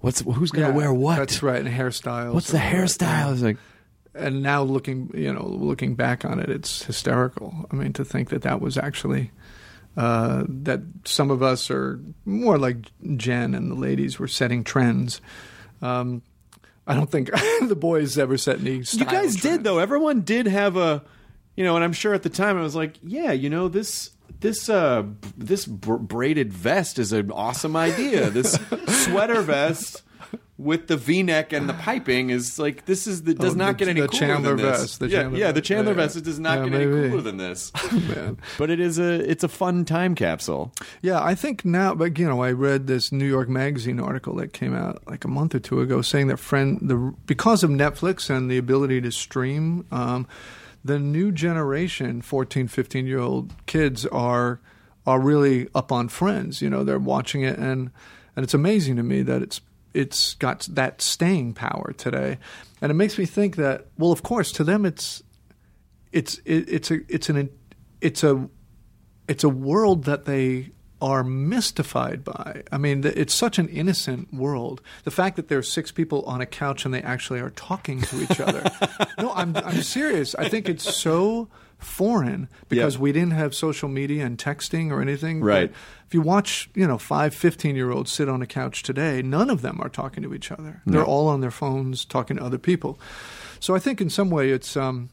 [0.00, 1.16] What's who's going to yeah, wear what?
[1.16, 2.32] That's right, and hairstyles.
[2.32, 2.88] What's the and all that.
[2.88, 3.42] hairstyle?
[3.42, 3.56] Like
[4.14, 7.66] And now looking, you know, looking back on it, it's hysterical.
[7.70, 9.30] I mean, to think that that was actually.
[9.96, 12.78] Uh, that some of us are more like
[13.16, 15.20] Jen and the ladies were setting trends.
[15.80, 16.22] Um,
[16.86, 17.30] I don't think
[17.66, 18.78] the boys ever set any.
[18.78, 19.78] you guys did though.
[19.78, 21.02] Everyone did have a,
[21.56, 24.10] you know, and I'm sure at the time I was like, yeah, you know, this
[24.40, 25.04] this uh
[25.36, 28.30] this br- braided vest is an awesome idea.
[28.30, 30.02] This sweater vest.
[30.56, 33.78] With the V-neck and the piping is like this is the, does Oh, not the-
[33.86, 34.80] get any the cooler Chandler than this.
[34.82, 35.60] vest, the yeah, Chandler yeah, the.
[35.60, 36.16] Chandler Yeah, vest.
[36.16, 37.72] It does not Yeah, get any cooler than this.
[38.58, 40.72] But it is a it's a fun time capsule.
[41.02, 44.52] Yeah, I think now, but you know, I read this New York Magazine article that
[44.52, 48.30] came out like a month or two ago, saying that friend the because of Netflix
[48.30, 50.24] and the ability to stream, um,
[50.84, 54.60] the new generation, 14, 15 year old kids are
[55.04, 56.62] are really up on Friends.
[56.62, 57.90] You know, they're watching it, and
[58.36, 59.60] and it's amazing to me that it's
[59.94, 62.38] it's got that staying power today,
[62.82, 65.22] and it makes me think that well, of course, to them it's
[66.12, 67.48] it's it, it's a it's an
[68.00, 68.48] it's a
[69.28, 72.62] it's a world that they are mystified by.
[72.72, 74.80] I mean, it's such an innocent world.
[75.04, 78.00] The fact that there are six people on a couch and they actually are talking
[78.02, 78.64] to each other.
[79.18, 80.34] no, I'm I'm serious.
[80.34, 81.48] I think it's so
[81.84, 83.00] foreign because Yeah.
[83.02, 85.40] we didn't have social media and texting or anything.
[85.40, 85.72] But Right.
[86.06, 89.50] if you watch, you know, five 15 year olds sit on a couch today, none
[89.50, 90.82] of them are talking to each other.
[90.86, 92.98] They're all on their phones talking to other people.
[93.60, 95.08] So I think in some way it's um,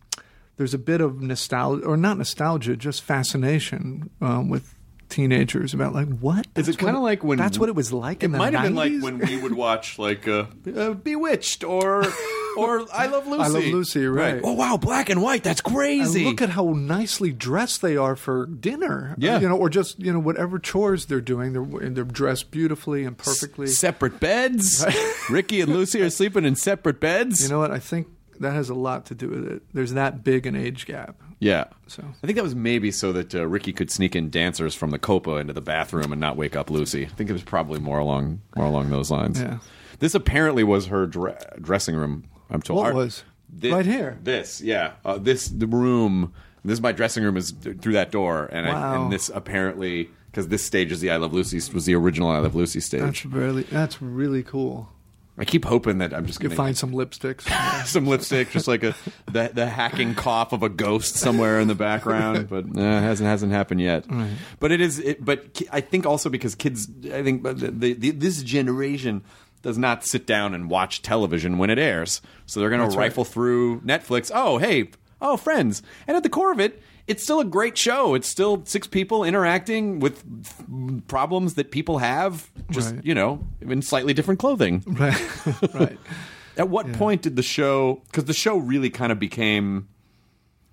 [0.58, 4.74] there's a bit of nostalgia, or not nostalgia, just fascination um, with
[5.12, 7.94] teenagers about like what Is That's it kind of like when that's what it was
[7.94, 10.46] like It in the might have been like when we would watch like uh,
[10.76, 12.04] uh, Bewitched or
[12.58, 13.44] or I Love Lucy.
[13.44, 14.42] I Love Lucy, right.
[14.44, 15.44] Oh wow, black and white.
[15.44, 16.26] That's And crazy.
[16.26, 19.16] look at how nicely dressed they are for dinner.
[19.18, 19.40] Yeah.
[19.40, 23.04] you know, or just you know whatever chores they're doing, they're and they're dressed beautifully
[23.04, 23.68] and perfectly.
[23.68, 24.86] separate beds.
[25.30, 27.42] Ricky and Lucy are sleeping in separate beds.
[27.44, 27.72] You know what?
[27.72, 28.08] I think
[28.40, 29.62] that has a lot to do with it.
[29.74, 31.16] There's that big an age gap.
[31.42, 31.66] Yeah.
[31.88, 34.92] So I think that was maybe so that uh, Ricky could sneak in dancers from
[34.92, 37.06] the Copa into the bathroom and not wake up Lucy.
[37.06, 39.42] I think it was probably more along more along those lines.
[39.42, 39.58] Yeah.
[40.00, 42.24] This apparently was her dre- dressing room.
[42.50, 42.78] I'm told.
[42.78, 43.24] What Our- was?
[43.60, 44.18] Thi- Right here.
[44.24, 44.94] This, yeah.
[45.04, 46.32] Uh, this the room.
[46.64, 50.10] This is my dressing room is th- through that door, and, I, and this apparently
[50.28, 53.02] because this stage is the I Love Lucy was the original I Love Lucy stage.
[53.02, 54.90] that's really that's really cool.
[55.38, 57.48] I keep hoping that I'm just going to find some lipsticks.
[57.88, 58.94] some lipstick, just like a
[59.32, 63.52] the the hacking cough of a ghost somewhere in the background, but uh, hasn't hasn't
[63.52, 64.06] happened yet.
[64.60, 65.00] But it is.
[65.00, 69.24] It, but I think also because kids, I think the, the, the, this generation
[69.62, 73.24] does not sit down and watch television when it airs, so they're going to rifle
[73.24, 74.32] through Netflix.
[74.34, 74.90] Oh, hey,
[75.22, 76.82] oh, Friends, and at the core of it.
[77.08, 78.14] It's still a great show.
[78.14, 80.24] It's still six people interacting with
[81.08, 83.06] problems that people have, just Right.
[83.06, 84.84] you know, in slightly different clothing.
[84.88, 85.22] right,
[85.74, 85.98] right.
[86.58, 88.02] At what point did the show?
[88.08, 89.88] Because the show really kind of became.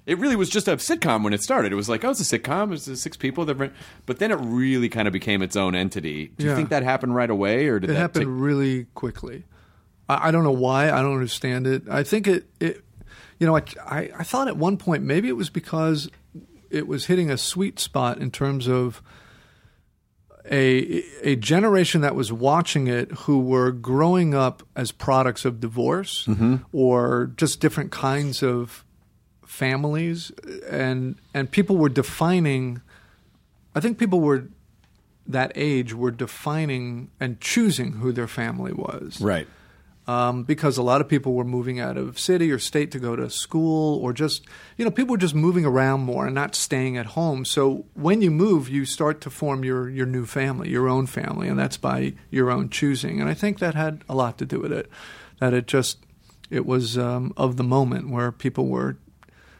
[0.06, 1.70] It really was just a sitcom when it started.
[1.70, 2.72] It was like, oh, it's a sitcom.
[2.72, 3.44] It's six people.
[3.44, 3.72] that
[4.06, 6.32] But then it really kind of became its own entity.
[6.36, 6.56] Do you Yeah.
[6.56, 9.44] think that happened right away, or did It that happened take- really quickly.
[10.08, 10.90] I, I don't know why.
[10.90, 11.82] I don't understand it.
[11.90, 12.82] I think it, it
[13.38, 16.10] you know, I, I, I thought at one point maybe it was because
[16.70, 19.02] it was hitting a sweet spot in terms of
[20.50, 26.24] a a generation that was watching it who were growing up as products of divorce
[26.26, 26.56] mm-hmm.
[26.72, 28.84] or just different kinds of
[29.44, 30.30] families
[30.68, 32.80] and and people were defining
[33.74, 34.48] I think people were
[35.26, 39.20] that age were defining and choosing who their family was.
[39.20, 39.46] right?
[40.08, 43.14] Um, because a lot of people were moving out of city or state to go
[43.14, 44.46] to school, or just
[44.78, 47.44] you know people were just moving around more and not staying at home.
[47.44, 51.46] So when you move, you start to form your your new family, your own family,
[51.46, 53.20] and that's by your own choosing.
[53.20, 54.90] And I think that had a lot to do with it.
[55.40, 55.98] That it just
[56.48, 58.96] it was um, of the moment where people were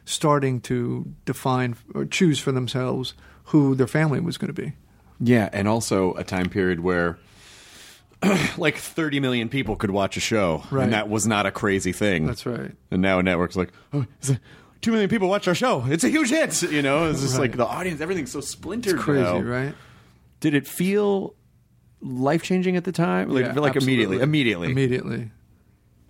[0.03, 3.13] starting to define or choose for themselves
[3.45, 4.73] who their family was going to be.
[5.19, 7.19] Yeah, and also a time period where
[8.57, 10.83] like 30 million people could watch a show, Right.
[10.83, 12.25] and that was not a crazy thing.
[12.27, 12.71] That's right.
[12.91, 14.39] And now a network's like, oh, it,
[14.81, 15.85] two million people watch our show.
[15.87, 16.61] It's a huge hit.
[16.63, 17.41] You know, it's just Right.
[17.49, 18.95] like the audience, everything's so splintered.
[18.95, 19.39] It's crazy, now.
[19.39, 19.73] right?
[20.41, 21.35] Did it feel
[22.01, 23.29] life changing at the time?
[23.29, 24.21] Like, Yeah, like immediately, absolutely.
[24.23, 24.71] immediately.
[24.71, 25.31] Immediately.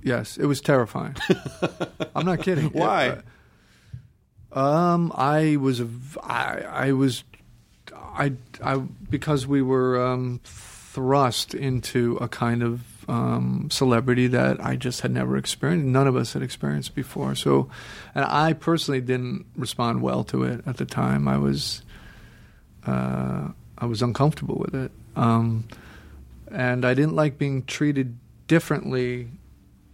[0.03, 1.15] Yes, it was terrifying.
[2.15, 2.69] I'm not kidding.
[2.69, 3.05] Why?
[3.07, 3.23] It-
[4.51, 5.79] um, I was
[6.23, 7.23] I, I was
[7.93, 10.41] I I because we were um,
[10.91, 15.85] thrust into a kind of um, celebrity that I just had never experienced.
[15.85, 17.35] None of us had experienced before.
[17.35, 17.69] So,
[18.15, 21.27] and I personally didn't respond well to it at the time.
[21.27, 21.83] I was
[22.85, 25.65] uh, I was uncomfortable with it, um,
[26.51, 29.29] and I didn't like being treated differently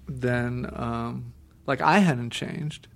[0.08, 1.34] than um,
[1.68, 2.88] like I hadn't changed,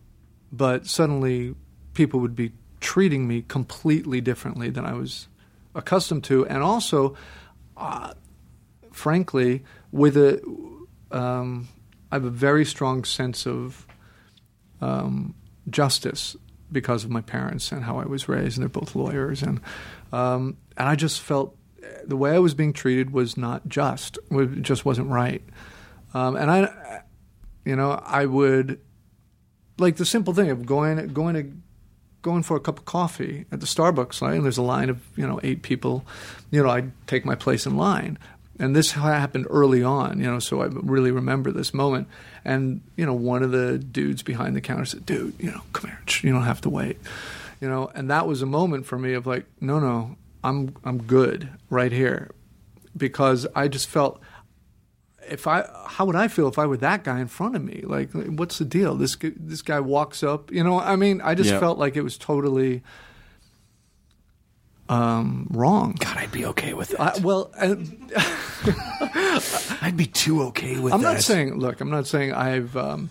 [0.52, 1.56] but suddenly
[1.94, 5.28] people would be treating me completely differently than I was
[5.76, 7.16] accustomed to, and also,
[7.80, 8.14] uh,
[8.92, 10.42] frankly, with a
[11.12, 11.68] um,
[12.12, 13.88] I have a very strong sense of
[14.82, 15.36] um,
[15.70, 16.36] justice
[16.72, 19.62] because of my parents and how I was raised, and they're both lawyers, and
[20.12, 21.56] um, and I just felt
[22.06, 25.42] the way I was being treated was not just, it just wasn't right,
[26.14, 27.02] um, and I,
[27.66, 28.80] you know, I would
[29.78, 31.52] like the simple thing of going going to
[32.30, 35.28] going for a cup of coffee at the Starbucks and there's a line of you
[35.28, 36.06] know eight people,
[36.52, 38.18] you know, I take my place in line.
[38.62, 42.10] And this happened early on, you know, so I really remember this moment.
[42.44, 45.90] And, you know, one of the dudes behind the counter said, dude, you know, come
[45.90, 46.98] here, you don't have to wait.
[47.62, 51.02] You know, and that was a moment for me of like, no, no, I'm I'm
[51.04, 52.32] good right here.
[52.96, 54.20] Because I just felt
[55.30, 57.84] if I how would I feel if I were that guy in front of me?
[57.86, 58.96] Like, what's the deal?
[58.96, 60.80] This this guy walks up, you know.
[60.80, 61.60] I mean, I just Yeah.
[61.60, 62.84] felt like it was totally
[64.88, 65.96] um, wrong.
[66.00, 67.00] God, I'd be okay with it.
[67.00, 68.12] I, well, and
[69.82, 71.14] I'd be too okay with I'm that.
[71.14, 71.60] not saying.
[71.60, 72.76] Look, I'm not saying I've.
[72.76, 73.10] Um,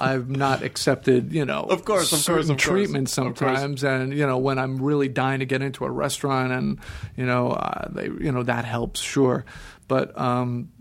[0.00, 3.36] I've not accepted, you know, Of course, of course, certain of course, treatment of course.
[3.38, 6.80] sometimes, and you know, when I'm really dying to get into a restaurant, and
[7.16, 9.44] you know, uh, they, you know, that helps, sure,
[9.86, 10.72] but, um,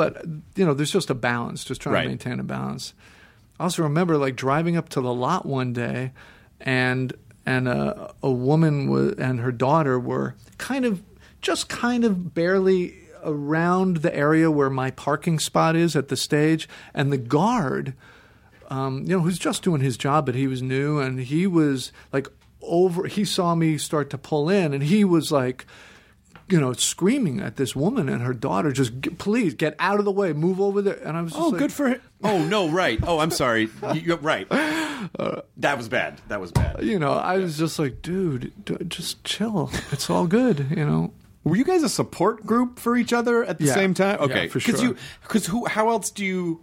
[0.00, 0.24] but
[0.56, 2.02] you know, there's just a balance, just trying Right.
[2.04, 2.94] to maintain a balance.
[3.58, 6.12] I also remember like driving up to the lot one day,
[6.60, 7.12] and
[7.44, 11.02] and a, a woman and her daughter were kind of
[11.42, 16.68] just kind of barely around the area where my parking spot is at the stage,
[16.94, 17.92] and the guard,
[18.70, 21.92] um, you know, who's just doing his job, but he was new, and he was
[22.12, 22.28] like
[22.62, 23.06] over.
[23.06, 25.66] He saw me start to pull in, and he was like
[26.50, 30.04] you know, screaming at this woman and her daughter, just "G- please get out of
[30.04, 30.98] the way, move over there.
[31.04, 32.00] And I was just Oh, like, good for him.
[32.22, 32.98] Oh no, right.
[33.06, 33.70] Oh, I'm sorry.
[33.94, 34.46] You- You're right.
[34.50, 36.20] Uh, that was bad.
[36.28, 36.82] That was bad.
[36.82, 39.70] you know, I was just like, dude, d- just chill.
[39.90, 41.12] It's all good, you know.
[41.44, 43.74] Were you guys a support group for each other at the Yeah.
[43.74, 44.18] same time?
[44.20, 44.90] Yeah, Okay, for Because sure.
[44.90, 45.64] you, because who?
[45.66, 46.60] How else do you?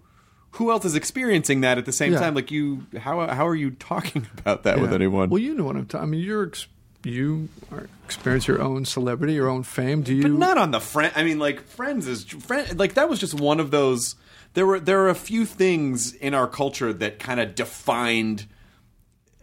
[0.52, 2.20] Who else is experiencing that at the same Yeah.
[2.20, 2.36] time?
[2.36, 5.30] Like you, how how are you talking about that with anyone?
[5.30, 6.08] Well, you know what I'm talking.
[6.08, 6.68] I mean, you're ex-
[7.04, 10.02] you are, experience your own celebrity, your own fame.
[10.02, 10.24] Do you?
[10.24, 11.14] but not on the friend.
[11.16, 12.78] I mean, like Friends is friend.
[12.80, 14.16] Like that was just one of those.
[14.54, 18.48] There were there are a few things in our culture that kind of defined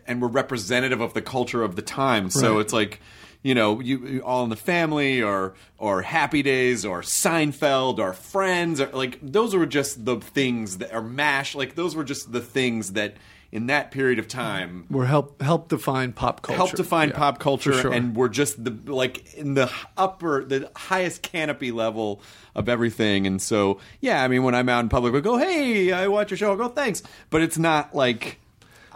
[0.06, 2.30] and were representative of the culture of the time.
[2.30, 2.60] So Right.
[2.60, 3.00] it's like.
[3.46, 8.14] You know, you you- All in the Family, or or Happy Days, or Seinfeld, or
[8.14, 12.32] Friends, or like those were just the things that, are Mash, like those were just
[12.32, 13.18] the things that
[13.54, 16.56] in that period of time Were help help define pop culture.
[16.56, 17.92] help define Yeah, pop culture sure.
[17.92, 22.20] and we're just the like in the upper the highest canopy level
[22.56, 25.92] of everything and so yeah i mean when i'm out in public we go hey
[25.92, 28.38] i watch your show i go thanks but it's not like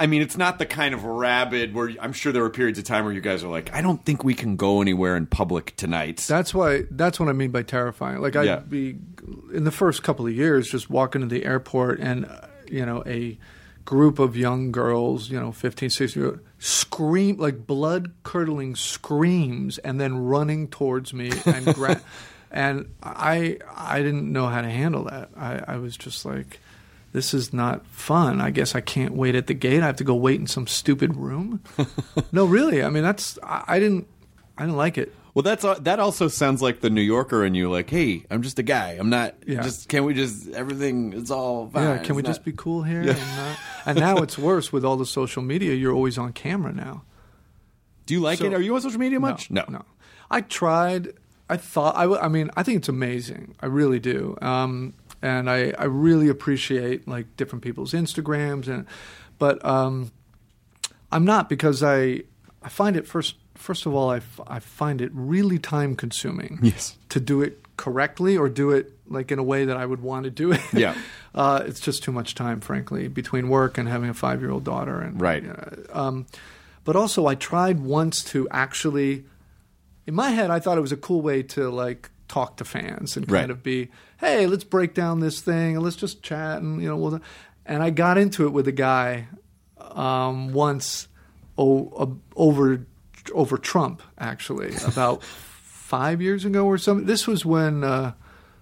[0.01, 2.85] I mean, it's not the kind of rabid where I'm sure there were periods of
[2.85, 5.75] time where you guys are like, I don't think we can go anywhere in public
[5.75, 6.19] tonight.
[6.29, 6.85] That's why.
[6.93, 8.21] That's what I mean by terrifying.
[8.21, 8.61] Like I'd Yeah.
[8.61, 8.97] be
[9.53, 13.03] in the first couple of years just walking to the airport and uh, you know
[13.07, 13.37] a
[13.89, 19.79] group of young girls, you know, 15, 16 year old, scream like blood curdling screams
[19.79, 22.03] and then running towards me and gra-
[22.51, 25.31] and I I didn't know how to handle that.
[25.35, 26.61] I, I was just like.
[27.11, 28.39] This is not fun.
[28.39, 29.83] I guess I can't wait at the gate.
[29.83, 31.63] I have to go wait in some stupid room.
[32.33, 32.83] no, really.
[32.83, 34.07] I mean, that's I, I didn't.
[34.59, 35.15] I didn't like it.
[35.39, 37.71] Well, that's uh, that also sounds like the New Yorker in you.
[37.71, 38.97] Like, hey, I'm just a guy.
[38.99, 39.37] I'm not.
[39.47, 39.63] Yeah.
[39.63, 41.13] Just can we just everything?
[41.13, 41.85] It's all fine.
[41.85, 43.03] Yeah, can we It's just be cool here?
[43.03, 43.55] And, uh,
[43.87, 45.75] and now it's worse with all the social media.
[45.75, 47.05] You're always on camera now.
[48.07, 48.53] Do you like So- it?
[48.53, 49.49] Are you on social media much?
[49.49, 49.85] No, no.
[50.29, 51.13] I tried.
[51.49, 51.95] I thought.
[51.95, 53.55] I, w- I mean, I think it's amazing.
[53.61, 54.37] I really do.
[54.43, 58.87] Um, and I, I really appreciate like different people's Instagrams and,
[59.39, 60.11] but um,
[61.13, 62.23] I'm not because I
[62.61, 66.59] I find it first first of all I, f- I find it really time consuming.
[66.63, 66.97] Yes.
[67.11, 70.25] To do it correctly or do it like in a way that I would want
[70.25, 70.61] to do it.
[70.73, 70.95] Yeah.
[71.35, 74.65] uh, it's just too much time, frankly, between work and having a five year old
[74.65, 75.45] daughter and Right.
[75.49, 76.27] uh, um,
[76.85, 79.25] but also, I tried once to actually,
[80.07, 83.17] in my head, I thought it was a cool way to like talk to fans
[83.17, 83.51] and kind Right.
[83.51, 86.97] of be, hey, let's break down this thing and let's just chat and you know,
[86.97, 87.21] we'll,
[87.67, 89.27] and I got into it with a guy
[89.81, 91.09] um, once
[91.59, 92.87] o- over
[93.35, 95.23] over Trump actually about
[95.63, 97.07] five years ago or something.
[97.07, 97.85] This was when.
[97.85, 98.13] Uh,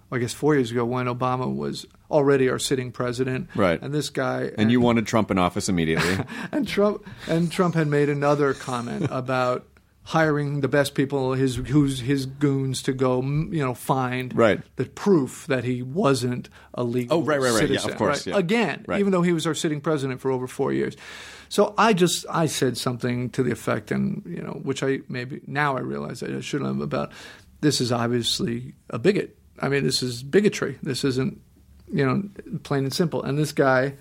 [0.09, 3.81] I guess four years ago when Obama was already our sitting president, Right.
[3.81, 6.23] And this guy And you wanted Trump in office immediately.
[6.53, 9.67] and Trump and Trump had made another comment about
[10.03, 14.61] hiring the best people, his who's his goons to go, you know, find Right.
[14.77, 17.17] the proof that he wasn't a legal.
[17.17, 17.61] Oh, right, right, right.
[17.63, 18.33] Yeah, citizen, of course, right?
[18.33, 18.39] yeah.
[18.39, 19.01] Again, Right.
[19.01, 20.95] even though he was our sitting president for over four years.
[21.49, 25.41] So I just I said something to the effect, and you know, which I maybe
[25.47, 27.11] now I realize I shouldn't have about.
[27.61, 29.37] This is obviously a bigot.
[29.59, 30.77] I mean, this is bigotry.
[30.83, 31.41] This isn't,
[31.91, 32.23] you know,
[32.61, 33.23] plain and simple.
[33.23, 33.95] And this guy,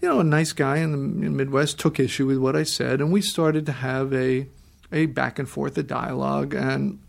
[0.00, 0.96] you know, a nice guy in the
[1.28, 4.46] Midwest took issue with what I said, and we started to have a
[4.92, 7.00] a back and forth, a dialogue, and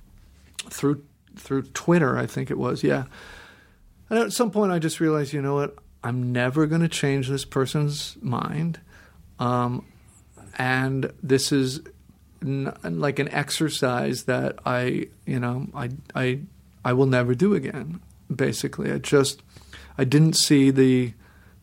[0.69, 1.03] through
[1.35, 3.05] through Twitter, I think it was, yeah.
[4.09, 7.29] And at some point, I just realized, you know what, I'm never going to change
[7.29, 8.79] this person's mind,
[9.41, 9.85] um,
[10.57, 11.81] and this is
[12.43, 16.39] n- like an exercise that I, you know, I I
[16.85, 17.99] I will never do again.
[18.33, 19.41] Basically, I just
[19.97, 21.13] I didn't see the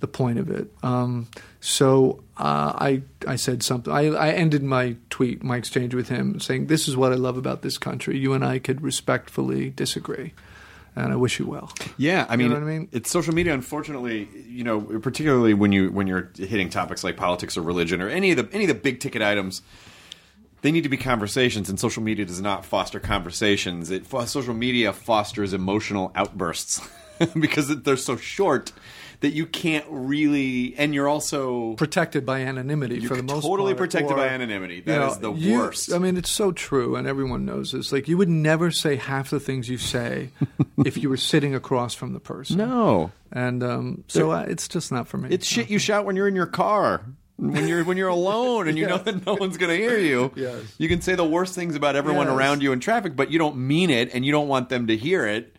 [0.00, 0.72] the point of it.
[0.82, 1.28] Um,
[1.60, 3.92] so uh, I I said something.
[3.92, 7.36] I, I ended my tweet, my exchange with him, saying, "This is what I love
[7.36, 8.18] about this country.
[8.18, 10.34] You and I could respectfully disagree,
[10.96, 12.88] and I wish you well." Yeah, I mean, you know what I mean?
[12.92, 13.54] it's social media.
[13.54, 18.08] Unfortunately, you know, particularly when you when you're hitting topics like politics or religion or
[18.08, 19.62] any of the any of the big ticket items,
[20.62, 23.90] they need to be conversations, and social media does not foster conversations.
[23.90, 26.80] It social media fosters emotional outbursts
[27.38, 28.72] because they're so short
[29.20, 33.78] that you can't really, and you're also protected by anonymity for the most totally part,
[33.90, 34.76] protected or, by anonymity.
[34.76, 35.92] you know, is the you- worst.
[35.92, 37.90] I mean, it's so true, and everyone knows this.
[37.92, 40.30] Like, you would never say half the things you say
[40.84, 42.58] if you were sitting across from the person.
[42.58, 43.10] no.
[43.32, 45.28] and um, so uh, it's just not for me.
[45.32, 47.02] It's shit you shout when you're in your car.
[47.40, 50.32] When you're when you're alone and you know that no one's going to hear you.
[50.36, 50.60] Yes.
[50.78, 52.36] You can say the worst things about everyone Yes.
[52.36, 54.96] around you in traffic, but you don't mean it and you don't want them to
[54.96, 55.54] hear it.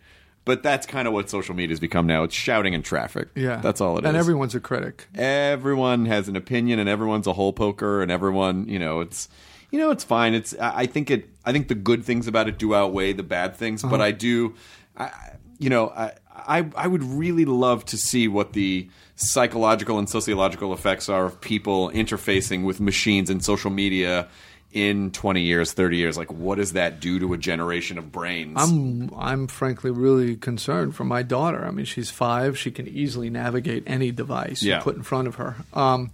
[0.50, 2.24] But that's kind of what social media has become now.
[2.24, 3.28] It's shouting in traffic.
[3.36, 4.08] yeah, That's all it is.
[4.10, 5.08] and everyone's a critic.
[5.16, 9.30] everyone has an opinion and everyone's a hole poker and everyone, you know, it's
[9.72, 10.34] you know, it's fine.
[10.34, 13.24] It's I I think it I think the good things about it do outweigh the
[13.38, 13.92] bad things, Uh-huh.
[13.92, 14.56] but I do
[14.98, 15.12] I
[15.60, 16.14] you know, I,
[16.58, 21.40] I I would really love to see what the psychological and sociological effects are of
[21.42, 24.28] people interfacing with machines and social media
[24.72, 26.18] in 20 years, 30 years.
[26.18, 28.56] Like what does that do to a generation of brains?
[28.58, 31.66] I'm I'm frankly really concerned for my daughter.
[31.66, 34.78] I mean, she's five; she can easily navigate any device Yeah.
[34.78, 35.56] you put in front of her.
[35.74, 36.12] Um,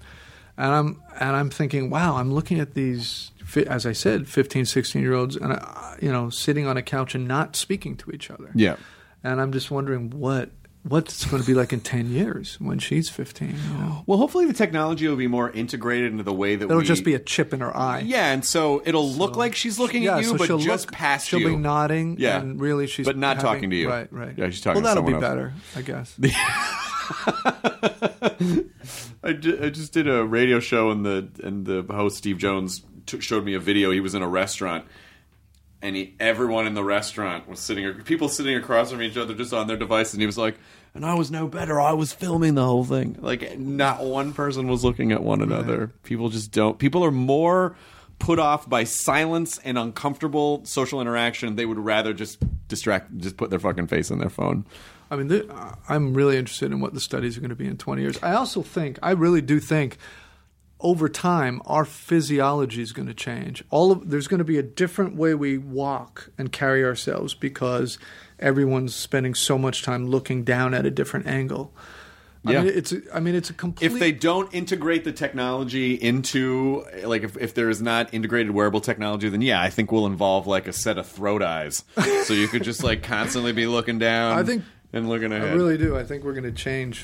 [0.57, 3.31] and I'm and I'm thinking, wow, I'm looking at these,
[3.67, 7.13] as I said, 15, 16 year olds, and I, you know, sitting on a couch
[7.13, 8.51] and not speaking to each other.
[8.55, 8.77] Yeah.
[9.23, 10.49] and I'm just wondering what
[10.87, 13.49] what's it going to be like in ten years when she's 15.
[13.49, 14.03] You know?
[14.05, 17.03] well, hopefully the technology will be more integrated into the way that It'll we just
[17.03, 17.99] be a chip in her eye.
[17.99, 20.87] Yeah, and so it'll look like she's looking yeah, at you, so but she'll just
[20.87, 21.49] look, past she'll you.
[21.49, 22.17] be nodding.
[22.19, 22.39] Yeah.
[22.39, 23.89] and really she's But not having- talking to you.
[23.89, 24.33] Right, right.
[24.37, 24.95] Yeah, she's talking to you.
[24.95, 25.21] Well, that'll be else.
[25.21, 26.15] better, I guess.
[29.23, 32.83] I, ju- I just did a radio show, and the and the host Steve Jones
[33.05, 33.91] took, showed me a video.
[33.91, 34.85] He was in a restaurant,
[35.85, 39.53] and he, everyone in the restaurant was sitting, people sitting across from each other, just
[39.53, 40.57] on their devices, and he was like,
[40.95, 41.79] "And I was no better.
[41.79, 43.17] I was filming the whole thing.
[43.19, 45.91] Like, not one person was looking at one another.
[46.03, 46.79] People just don't.
[46.79, 47.75] People are more."
[48.17, 52.37] Put off by silence and uncomfortable social interaction, they would rather just
[52.69, 54.65] distract, just put their fucking face in their phone.
[55.11, 55.49] I mean, th-
[55.89, 58.17] I'm really interested in what the studies are going to be in 20 years.
[58.23, 59.97] I also think, I really do think,
[60.79, 63.63] over time, our physiology is going to change.
[63.69, 67.97] All of there's going to be a different way we walk and carry ourselves because
[68.39, 71.73] everyone's spending so much time looking down at a different angle.
[72.47, 72.61] I Yeah.
[72.63, 72.91] mean, it's.
[72.91, 73.91] A, I mean, it's a complete.
[73.91, 78.81] if they don't integrate the technology into like if, if there is not integrated wearable
[78.81, 81.83] technology then yeah i think we'll involve like a set of throat eyes
[82.25, 84.63] so you could just like constantly be looking down I think-
[84.93, 85.49] and looking ahead.
[85.49, 85.97] I really do.
[85.97, 86.99] I think we're going to change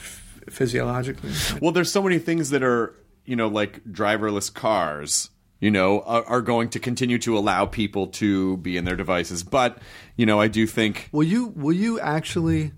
[0.50, 1.32] physiologically.
[1.62, 2.94] well there's so many things that are
[3.32, 5.30] you know like driverless cars
[5.62, 9.42] you know are, are going to continue to allow people to be in their devices
[9.44, 9.78] but
[10.18, 11.48] you know i do think Will you?
[11.56, 12.74] Will you actually?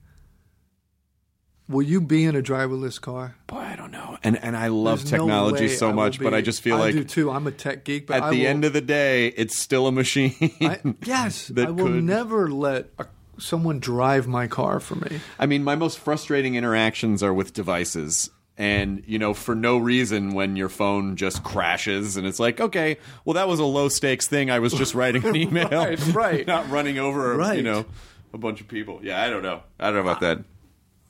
[1.70, 3.36] Will you be in a driverless car?
[3.47, 6.34] boy i don't know and and i love There's technology way so I much but
[6.34, 7.32] i just feel I like do too.
[7.32, 9.88] I'm a tech geek, but at I the will- end of the day it's still
[9.88, 13.06] a machine I, yes, I will could- never let a,
[13.39, 15.20] someone drive my car for me.
[15.39, 18.30] I mean, my most frustrating interactions are with devices.
[18.56, 22.97] And, you know, for no reason when your phone just crashes and it's like, okay,
[23.26, 24.51] well, that was a low stakes thing.
[24.51, 25.70] I was just writing an email.
[25.70, 26.47] Right, right.
[26.47, 27.58] Not running over, right.
[27.58, 27.86] you know,
[28.32, 28.99] a bunch of people.
[29.01, 29.64] Yeah, I don't know.
[29.80, 30.43] I don't know about that.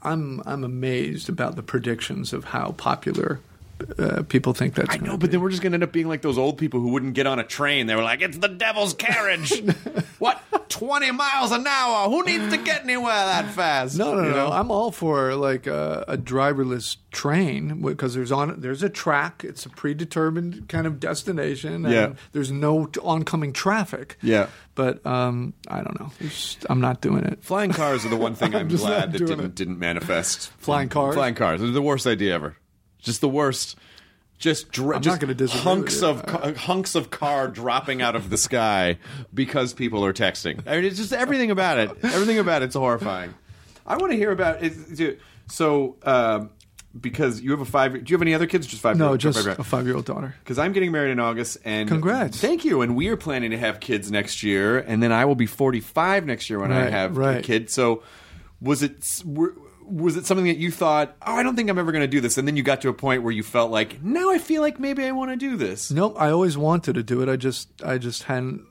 [0.03, 3.39] I'm I'm amazed about the predictions of how popular
[3.97, 4.93] uh, people think that's.
[4.93, 6.79] I know, but then we're just going to end up being like those old people
[6.79, 7.87] who wouldn't get on a train.
[7.87, 9.61] They were like, it's the devil's carriage.
[10.19, 10.41] what?
[10.69, 12.09] 20 miles an hour?
[12.09, 13.97] Who needs to get anywhere that fast?
[13.97, 14.35] No, no, You no.
[14.35, 14.51] know?
[14.51, 19.43] I'm all for like a, a driverless train because there's on there's a track.
[19.43, 21.73] It's a predetermined kind of destination.
[21.85, 22.13] And Yeah.
[22.31, 24.17] There's no t- oncoming traffic.
[24.21, 24.47] Yeah.
[24.75, 26.11] But um, I don't know.
[26.19, 27.43] Just- I'm not doing it.
[27.43, 29.55] Flying cars are the one thing I'm, just glad that didn't it.
[29.55, 30.49] didn't manifest.
[30.57, 31.13] Flying cars?
[31.15, 31.61] Flying cars.
[31.61, 32.55] They're the worst idea ever.
[33.03, 33.75] Just the worst.
[34.39, 38.15] Just dr- I'm just not gonna disagree hunks of ca- hunks of car dropping out
[38.15, 38.97] of the sky
[39.33, 40.59] because people are texting.
[40.67, 41.91] I mean, it's just everything about it.
[42.03, 43.33] Everything about it's horrifying.
[43.85, 45.19] I want to hear about it.
[45.47, 46.49] So, um,
[46.99, 47.93] because you have a five.
[47.93, 48.67] Do you have any other kids?
[48.67, 48.97] Just five.
[48.97, 50.35] No, just five- a five year old daughter.
[50.43, 52.39] because I'm getting married in August, and Congrats.
[52.39, 52.81] thank you.
[52.81, 56.25] And we are planning to have kids next year, and then I will be 45
[56.25, 57.69] next year when I Right, have a kid.
[57.69, 58.03] So,
[58.61, 59.55] was it were-
[59.85, 62.21] was it something that you thought, oh, I don't think I'm ever going to do
[62.21, 64.61] this, and then you got to a point where you felt like, now I feel
[64.61, 65.91] like maybe I want to do this.
[65.91, 66.15] Nope.
[66.19, 67.29] I always wanted to do it.
[67.29, 68.63] I just I just hadn't.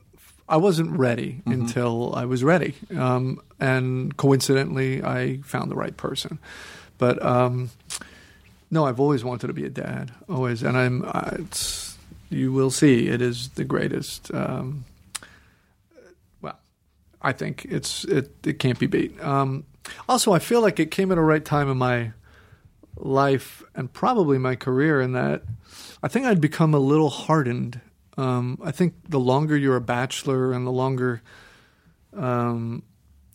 [0.48, 1.52] I wasn't ready Mm-hmm.
[1.52, 2.74] until I was ready.
[2.96, 6.38] Um, and coincidentally, I found the right person.
[6.98, 7.70] But um,
[8.70, 10.12] no, I've always wanted to be a dad.
[10.28, 11.04] Always, and I'm.
[11.04, 11.96] I, it's
[12.30, 13.08] you will see.
[13.08, 14.32] It is the greatest.
[14.34, 14.84] Um,
[16.40, 16.58] well,
[17.22, 18.30] I think it's it.
[18.44, 19.20] It can't be beat.
[19.22, 19.64] Um,
[20.08, 22.12] also, I feel like it came at a right time in my
[22.96, 25.42] life and probably my career in that
[26.02, 27.80] I think I'd become a little hardened.
[28.16, 31.22] Um, I think the longer you're a bachelor and the longer,
[32.14, 32.82] um,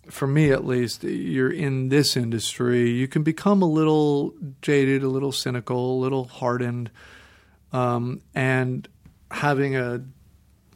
[0.09, 5.07] for me at least, you're in this industry, you can become a little jaded, a
[5.07, 6.91] little cynical, a little hardened.
[7.71, 8.87] Um, and
[9.31, 10.03] having a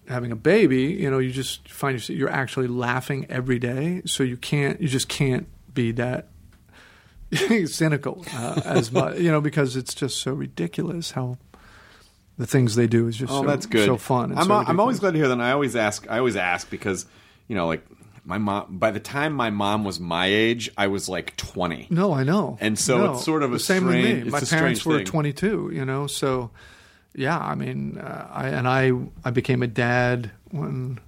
[0.08, 4.24] having a baby, you know, you just find yourself you're actually laughing every day, so
[4.24, 6.30] you can't, you just can't be that
[7.66, 11.38] cynical uh, as much, you know, because it's just so ridiculous how
[12.38, 13.86] the things they do is just Oh, so, that's good.
[13.86, 14.38] so fun.
[14.38, 15.34] I'm, so I'm always glad to hear that.
[15.34, 16.10] And I always ask.
[16.10, 17.06] I always ask because
[17.48, 17.86] you know, like
[18.26, 18.78] my mom.
[18.78, 21.88] By the time my mom was my age, I was like 20.
[21.90, 22.58] No, I know.
[22.62, 24.12] And so No, it's sort of a same with me.
[24.12, 25.06] it's My a strange parents were thing.
[25.06, 26.52] 22, you know, so
[27.16, 28.92] yeah, I mean, uh, I and I
[29.24, 31.00] I became a dad when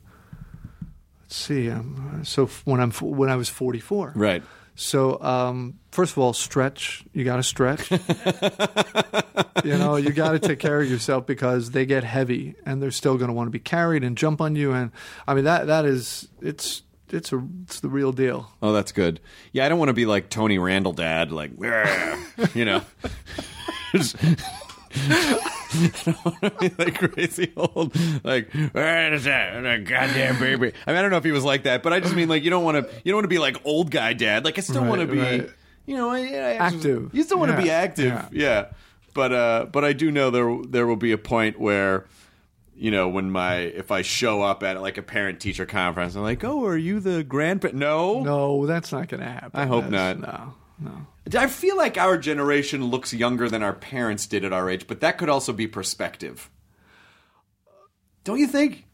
[1.35, 4.13] see, um, so f- when I'm f- when I was 44.
[4.15, 4.43] Right.
[4.75, 7.03] So, um, first of all, stretch.
[7.13, 7.91] You got to stretch.
[9.63, 12.89] you know, you got to take care of yourself because they get heavy and they're
[12.91, 14.71] still going to want to be carried and jump on you.
[14.71, 14.91] And
[15.27, 18.51] I mean, that that is it's it's a it's the real deal.
[18.63, 19.19] Oh, that's good.
[19.51, 21.51] Yeah, I don't want to be like Tony Randall dad, like
[22.55, 22.81] you know.
[24.95, 30.73] I don't want to be like crazy old, like where is that goddamn baby?
[30.85, 32.43] I mean, I don't know if he was like that, but I just mean like
[32.43, 34.45] you don't want to, you don't want to be like old guy dad.
[34.45, 35.49] Like I still Right, want to be, right.
[35.85, 37.09] you know, I just- Active.
[37.13, 38.27] You still want to Yeah, be active, yeah.
[38.31, 38.65] yeah.
[39.13, 42.05] But uh, but I do know there there will be a point where
[42.75, 46.23] you know, when my if I show up at like a parent teacher conference, I'm
[46.23, 47.69] like, oh, are you the grandpa?
[47.73, 49.51] No, No, that's not going to happen.
[49.53, 50.53] I hope That's- not.
[50.79, 51.07] No, no.
[51.35, 54.99] I feel like our generation looks younger than our parents did at our age, but
[55.01, 56.49] that could also be perspective.
[58.23, 58.85] Don't you think?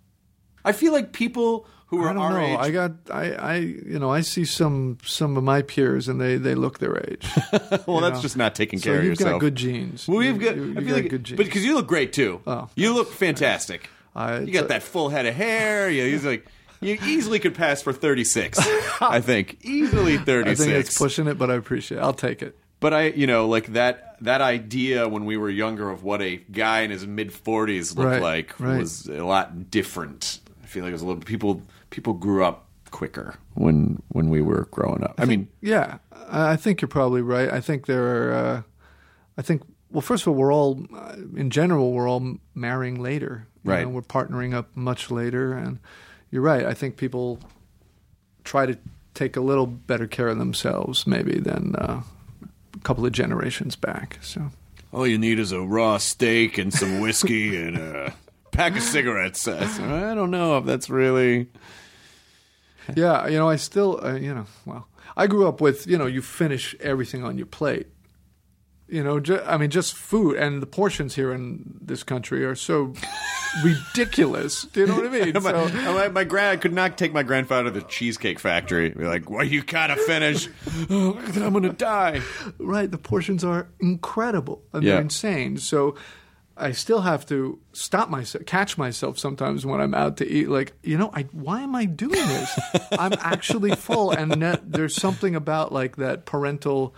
[0.66, 2.46] I feel like people who are I don't our know.
[2.46, 2.58] age.
[2.60, 6.38] I got I, I you know I see some some of my peers and they
[6.38, 7.28] they look their age.
[7.88, 8.22] well, you that's know.
[8.22, 9.28] just not taking so care of yourself.
[9.28, 10.08] you've got good genes.
[10.08, 10.56] Well, we've got.
[10.56, 11.38] you- I feel like, good genes.
[11.38, 12.42] but because you look great too.
[12.46, 12.70] Oh.
[12.76, 13.90] you look fantastic.
[14.16, 15.90] I- you got that full head of hair.
[15.90, 16.46] Yeah, he's like.
[16.82, 18.58] You easily could pass for 36.
[19.02, 20.60] I think easily 36.
[20.62, 21.98] I think it's pushing it, but I appreciate.
[21.98, 22.02] it.
[22.02, 22.58] I'll take it.
[22.80, 26.38] But I, you know, like that that idea when we were younger of what a
[26.38, 28.78] guy in his mid forties looked Right, like right.
[28.80, 30.40] was a lot different.
[30.64, 34.42] I feel like it was a little people people grew up quicker when when we
[34.42, 35.16] were growing up.
[35.18, 35.98] I mean, Yeah,
[36.30, 37.50] I I think you're probably right.
[37.52, 38.34] I think there are.
[38.34, 38.62] Uh,
[39.38, 39.62] I think
[39.92, 43.48] well, first of all, we're all uh, in general we're all marrying later.
[43.66, 43.84] You Right.
[43.84, 45.80] know, we're partnering up much later, and
[46.32, 46.66] you're right.
[46.66, 47.40] I think people
[48.44, 48.78] try to
[49.14, 52.02] take a little better care of themselves maybe than uh,
[52.74, 54.18] a couple of generations back.
[54.22, 54.50] So
[54.94, 58.14] all you need is a raw steak and some whiskey and a
[58.52, 59.48] pack of cigarettes.
[59.48, 61.48] I said, I don't know if that's really.
[62.96, 66.06] yeah, you know, I still, uh, you know, well, I grew up with, you know,
[66.06, 67.88] you finish everything on your plate.
[68.90, 72.56] You know, ju- I mean, just food and the portions here in this country are
[72.56, 72.94] so
[73.64, 74.64] ridiculous.
[74.64, 75.34] Do you know what I mean?
[75.44, 78.90] my, So, my, my grand, I could not take my grandfather to the cheesecake factory.
[78.90, 80.48] Be like, well, you gotta finish.
[80.90, 82.22] oh, I'm gonna die.
[82.58, 84.94] right, the portions are incredible and Yeah.
[84.94, 85.58] they're insane.
[85.58, 85.96] So,
[86.58, 90.50] I still have to stop myself, catch myself sometimes when I'm out to eat.
[90.50, 92.60] Like, you know, I why am I doing this?
[92.92, 96.94] I'm actually full, and that, there's something about like that parental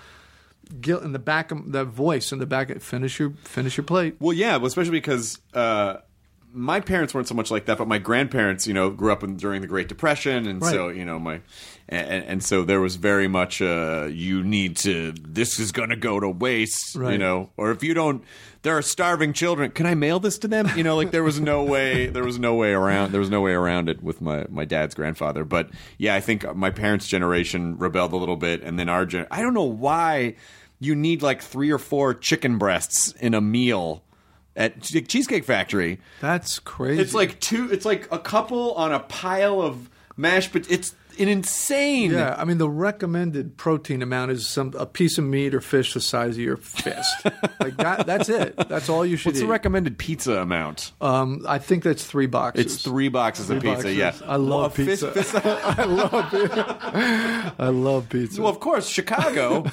[0.79, 2.69] guilt in the back of that voice in the back.
[2.69, 4.15] Of, finish your finish your plate.
[4.19, 5.97] Well, yeah, well, especially because uh,
[6.53, 9.37] my parents weren't so much like that, but my grandparents, you know, grew up in,
[9.37, 11.41] during the Great Depression, and so you know my,
[11.87, 15.13] and, and so there was very much uh, you need to.
[15.21, 18.23] This is going to go to waste, you know, or if you don't,
[18.63, 19.71] there are starving children.
[19.71, 20.69] Can I mail this to them?
[20.75, 23.41] You know, like there was no way, there was no way around, there was no
[23.41, 25.45] way around it with my my dad's grandfather.
[25.45, 29.27] But yeah, I think my parents' generation rebelled a little bit, and then our gen.
[29.31, 30.35] I don't know why
[30.81, 34.03] you need like three or four chicken breasts in a meal
[34.55, 35.99] at Cheesecake Factory.
[36.19, 37.01] That's crazy.
[37.01, 37.71] It's like two.
[37.71, 40.51] It's like a couple on a pile of mashed.
[40.51, 42.11] But it's an insane.
[42.11, 45.93] Yeah, I mean the recommended protein amount is some a piece of meat or fish
[45.93, 47.13] the size of your fist.
[47.59, 48.05] like that.
[48.05, 48.55] That's it.
[48.67, 49.31] That's all you should eat.
[49.31, 49.43] What's eat.
[49.45, 50.91] the recommended pizza amount?
[51.01, 52.65] um, I think that's three boxes.
[52.65, 53.75] It's three boxes of pizza.
[53.75, 53.95] boxes.
[53.97, 55.11] Yeah, I love Well, a fist- pizza.
[55.11, 57.55] fist- I love pizza.
[57.59, 58.41] I love pizza.
[58.41, 59.65] well, of course, Chicago.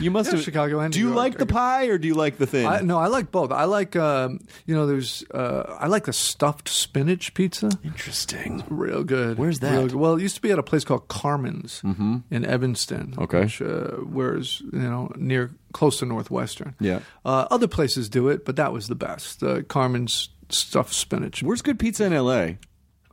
[0.00, 2.06] You must Yeah, have Chicago and Do New you York, like the pie or do
[2.08, 2.66] you like the thing?
[2.66, 3.50] I, no, I like both.
[3.52, 7.70] I like, um, you know, there's, uh, I like the stuffed spinach pizza.
[7.84, 8.62] Interesting.
[8.68, 9.38] Real good.
[9.38, 9.72] Where's that?
[9.72, 9.94] Real good.
[9.96, 13.14] Well, it used to be at a place called Carmen's in Evanston.
[13.18, 13.40] Okay.
[13.44, 16.74] Which, uh, where's, you know, near, close to Northwestern.
[16.80, 17.00] Yeah.
[17.24, 19.42] Uh, other places do it, but that was the best.
[19.42, 21.42] Uh, Carmen's stuffed spinach.
[21.42, 22.58] Where's good pizza in L.A.?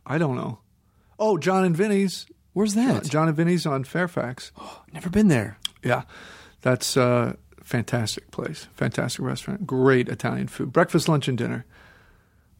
[0.05, 0.59] I don't know.
[1.17, 2.25] Oh, Jon and Vinny's.
[2.53, 3.03] Where's John, that?
[3.05, 4.51] Jon and Vinny's on Fairfax.
[4.57, 5.57] Oh, never been there.
[5.83, 6.03] Yeah,
[6.61, 11.65] that's a fantastic place, fantastic restaurant, great Italian food, breakfast, lunch, and dinner.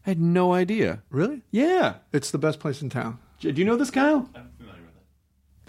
[0.06, 1.02] I had no idea.
[1.10, 1.96] Really, Yeah.
[2.12, 3.18] it's the best place in town.
[3.40, 4.28] Do you know this, Kyle?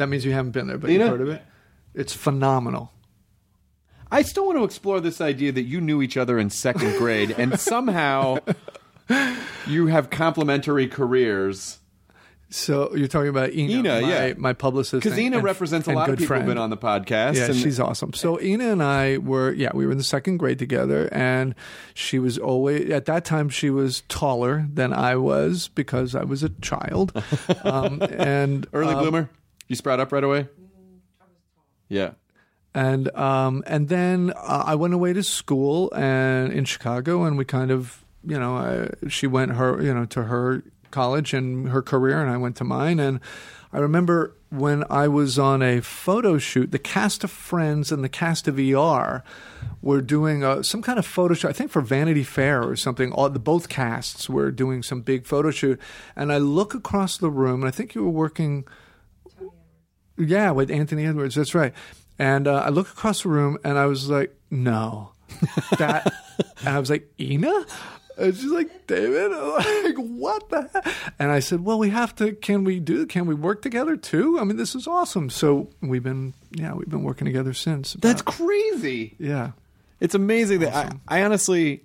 [0.01, 1.03] That means you haven't been there, but Dina?
[1.03, 1.43] you've heard of it.
[1.93, 2.91] It's phenomenal.
[4.11, 7.35] I still want to explore this idea that you knew each other in second grade
[7.37, 8.37] and somehow
[9.67, 11.77] you have complementary careers.
[12.49, 14.33] So you're talking about Ina, Ina, my, yeah.
[14.37, 16.77] my publicist, Because Ina and- represents a lot of good people who've been on the
[16.77, 17.35] podcast.
[17.35, 18.11] Yeah, and she's awesome.
[18.13, 21.53] So Ina and I were, yeah, we were in the second grade together, and
[21.93, 26.41] she was always at that time she was taller than I was because I was
[26.41, 27.13] a child,
[27.63, 29.29] um, and early um, bloomer.
[29.71, 30.49] You sprout up right away.
[31.87, 32.11] Yeah.
[32.75, 37.45] and um, and then uh, I went away to school and in Chicago, and we
[37.45, 41.81] kind of, you know, I, she went her, you know, to her college and her
[41.81, 42.99] career, and I went to mine.
[42.99, 43.21] And
[43.71, 48.09] I remember when I was on a photo shoot, the cast of Friends and the
[48.09, 49.23] cast of ER
[49.81, 51.47] were doing a, some kind of photo shoot.
[51.47, 53.13] I think for Vanity Fair or something.
[53.13, 55.79] All the both casts were doing some big photo shoot,
[56.13, 58.65] and I look across the room, and I think you were working.
[60.21, 61.35] Yeah, with Anthony Edwards.
[61.35, 61.73] That's right.
[62.19, 65.11] And uh, I look across the room and I was like, no,
[65.79, 66.13] that.
[66.59, 67.65] and I was like, Ina.
[68.17, 70.93] And she's like, David, I'm like, what the heck?
[71.17, 72.33] And I said, well, we have to.
[72.33, 73.05] Can we do?
[73.07, 74.37] Can we work together too?
[74.39, 75.29] I mean, this is awesome.
[75.29, 77.93] So we've been, yeah, we've been working together since.
[77.93, 79.15] That's crazy.
[79.17, 79.51] yeah.
[79.99, 81.83] It's amazing that I, I honestly,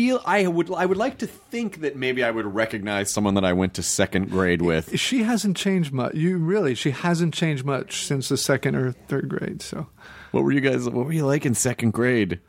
[0.00, 3.44] feel I would I would like to think that maybe I would recognize someone that
[3.44, 4.98] I went to second grade with.
[4.98, 6.14] She hasn't changed much.
[6.14, 9.60] You really, she hasn't changed much since the second or third grade.
[9.60, 9.88] So
[10.30, 10.88] What were you guys?
[10.88, 12.40] What were you like in second grade?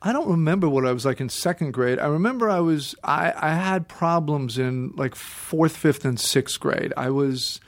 [0.00, 1.98] I don't remember what I was like in second grade.
[1.98, 6.94] I remember I was I, I had problems in like fourth, fifth, and sixth grade.
[6.96, 7.60] I was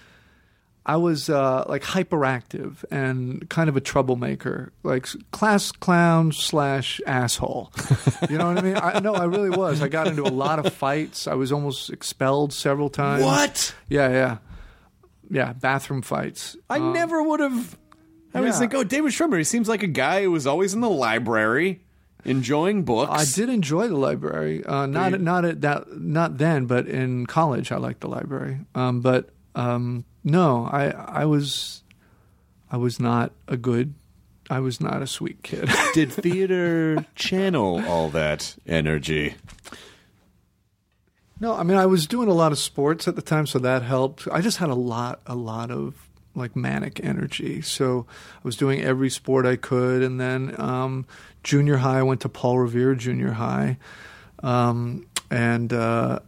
[0.89, 7.72] I was uh, like hyperactive and kind of a troublemaker, like class clown slash asshole.
[8.30, 8.76] You know what I mean?
[8.76, 9.82] I, no, I really was.
[9.82, 11.26] I got into a lot of fights.
[11.26, 13.24] I was almost expelled several times.
[13.24, 13.74] What?
[13.89, 14.39] Yeah, yeah,
[15.28, 15.55] yeah.
[15.55, 16.57] Bathroom fights.
[16.70, 17.76] I never would have.
[18.32, 19.39] I was like, oh, David Schwimmer.
[19.39, 21.80] He seems like a guy who was always in the library,
[22.24, 23.11] enjoying books.
[23.11, 24.64] I did enjoy the library.
[24.64, 28.61] Uh, not not at that not then, but in college I liked the library.
[28.76, 31.82] Um, but um, no, I I was
[32.70, 33.94] I was not a good.
[34.48, 35.68] I was not a sweet kid.
[35.94, 39.34] Did theater channel all that energy?
[41.40, 43.82] No, I mean I was doing a lot of sports at the time, so that
[43.82, 44.28] helped.
[44.30, 45.94] I just had a lot, a lot of
[46.34, 47.62] like manic energy.
[47.62, 51.07] So I was doing every sport I could, and then um,
[51.42, 53.78] junior high, I went to Paul Revere Junior High,
[54.42, 56.20] um, and uh,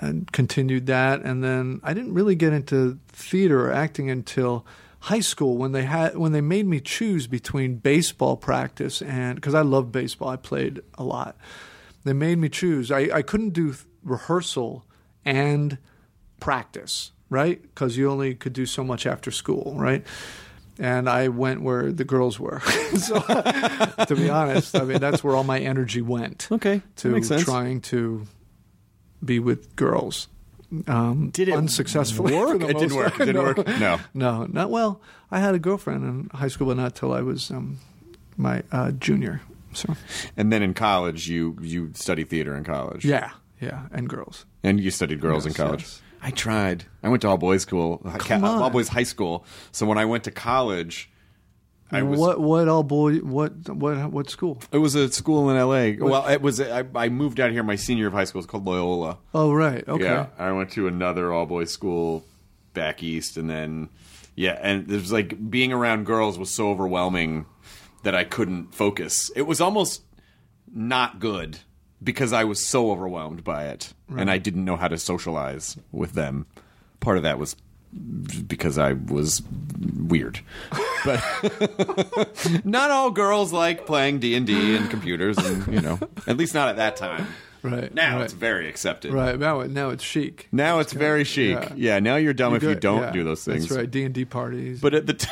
[0.00, 1.22] and continued that.
[1.22, 4.66] And then I didn't really get into theater or acting until
[5.00, 9.54] high school when they had when they made me choose between baseball practice and because
[9.54, 11.36] I love baseball, I played a lot.
[12.04, 12.90] They made me choose.
[12.90, 13.74] I, I couldn't do
[14.04, 14.84] rehearsal
[15.24, 15.78] and
[16.40, 17.60] practice, right?
[17.60, 20.04] Because you only could do so much after school, right?
[20.78, 22.60] And I went where the girls were.
[22.96, 26.48] so, to be honest, I mean that's where all my energy went.
[26.50, 27.44] Okay, to makes sense.
[27.44, 28.26] trying to
[29.24, 30.28] be with girls.
[30.88, 32.34] Um, Did it unsuccessfully?
[32.34, 32.60] work?
[32.70, 33.14] It didn't work.
[33.20, 33.42] It didn't no.
[33.42, 33.66] work?
[33.78, 33.98] No.
[34.14, 35.00] no, not well.
[35.30, 37.78] I had a girlfriend in high school, but not till I was um,
[38.36, 39.40] my uh, junior.
[39.72, 39.94] So
[40.36, 43.04] And then in college, you you studied theater in college.
[43.04, 44.44] yeah, yeah, and girls.
[44.64, 45.82] And you studied girls in college.
[45.82, 46.02] yes.
[46.22, 46.84] I tried.
[47.02, 48.72] I went to all boys school, Come all on.
[48.72, 49.44] boys high school.
[49.70, 51.08] So when I went to college,
[51.90, 54.60] I was what what all boy what what what school?
[54.72, 55.96] It was a school in L.A.
[55.96, 56.60] Well, it was.
[56.60, 58.40] I, I moved out here my senior year of high school.
[58.40, 59.18] It's called Loyola.
[59.32, 60.04] Oh right, okay.
[60.04, 62.24] Yeah, I went to another all boys school
[62.74, 63.88] back east, and then
[64.34, 67.46] yeah, and it was like being around girls was so overwhelming
[68.02, 69.30] that I couldn't focus.
[69.36, 70.02] It was almost
[70.72, 71.58] not good
[72.02, 76.12] because I was so overwhelmed by it, and I didn't know how to socialize with
[76.14, 76.46] them.
[76.98, 77.54] Part of that was
[78.46, 79.42] because I was
[79.78, 80.40] weird,
[81.04, 81.22] but
[82.64, 86.54] not all girls like playing D and D and computers, and you know, at least
[86.54, 87.26] not at that time.
[87.62, 88.24] Right, now, right.
[88.24, 89.12] it's very accepted.
[89.12, 90.48] Right now, now it's chic.
[90.52, 91.58] Now it's very chic.
[91.58, 91.74] yeah.
[91.74, 91.98] Yeah.
[91.98, 93.68] now you're dumb if you don't yeah, do those things.
[93.68, 93.90] That's right.
[93.90, 94.80] D and D parties.
[94.80, 95.28] But at the t-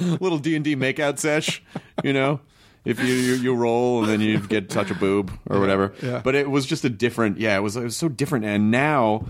[0.20, 1.62] little D and D makeout sesh,
[2.02, 2.40] you know,
[2.84, 5.94] if you, you you roll and then you get touch a boob or whatever.
[6.02, 6.20] yeah.
[6.24, 7.38] But it was just a different.
[7.38, 8.44] Yeah, it was it was so different.
[8.46, 9.26] And now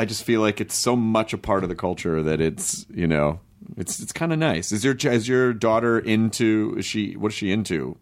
[0.00, 3.06] I just feel like it's so much a part of the culture that it's you
[3.06, 3.40] know
[3.76, 4.72] it's it's kind of nice.
[4.72, 6.74] Is your is your daughter into?
[6.78, 7.98] Is she what is she into?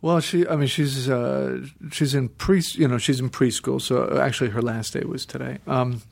[0.00, 3.80] Well, she, I mean, she's uh, she's in pre, you know, she's in preschool.
[3.80, 5.58] So uh, actually, her last day was today.
[5.66, 6.02] Um,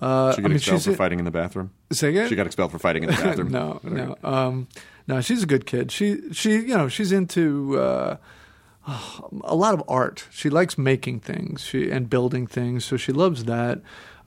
[0.00, 1.72] uh, She I got mean, expelled for in- fighting in the bathroom.
[1.92, 2.28] Say again?
[2.28, 3.50] She got expelled for fighting in the bathroom.
[3.60, 4.66] no, no, um,
[5.06, 5.20] no.
[5.20, 5.92] She's a good kid.
[5.92, 8.16] She, she, you know, she's into uh,
[9.44, 10.26] a lot of art.
[10.30, 12.84] She likes making things, she and building things.
[12.84, 13.80] So she loves that.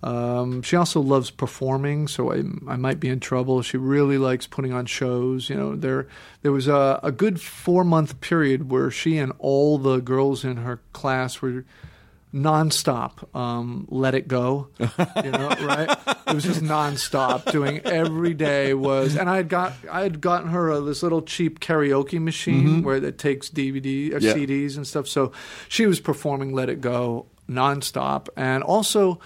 [0.03, 3.63] Um, she also loves performing, so I, I might be in trouble.
[3.63, 5.49] She really likes putting on shows.
[5.49, 6.07] You know, there
[6.43, 10.57] there was a, a good four month period where she and all the girls in
[10.57, 11.65] her class were
[12.35, 13.33] nonstop.
[13.35, 15.89] Um, let it go, you know, right?
[16.27, 17.49] It was just nonstop.
[17.51, 21.21] Doing every day was, and I had got I had gotten her a, this little
[21.21, 24.33] cheap karaoke machine where it takes DVD or Yeah.
[24.33, 25.07] CDs and stuff.
[25.07, 25.31] So
[25.69, 29.19] she was performing "Let It Go" nonstop, and also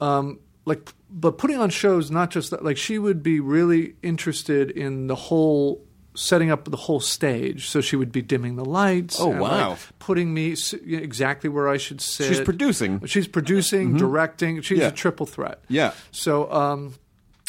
[0.00, 4.70] um, like but putting on shows not just that like she would be really interested
[4.70, 5.82] in the whole
[6.16, 9.68] setting up the whole stage so she would be dimming the lights Oh, and, wow.
[9.70, 13.04] like, putting me s- exactly where i should sit She's producing.
[13.06, 14.88] she's producing directing she's Yeah.
[14.88, 15.92] a triple threat Yeah.
[16.10, 16.94] so um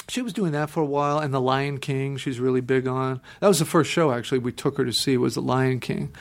[0.09, 3.22] she was doing that for a while and the lion king she's really big on
[3.39, 6.13] that was the first show actually we took her to see was the lion king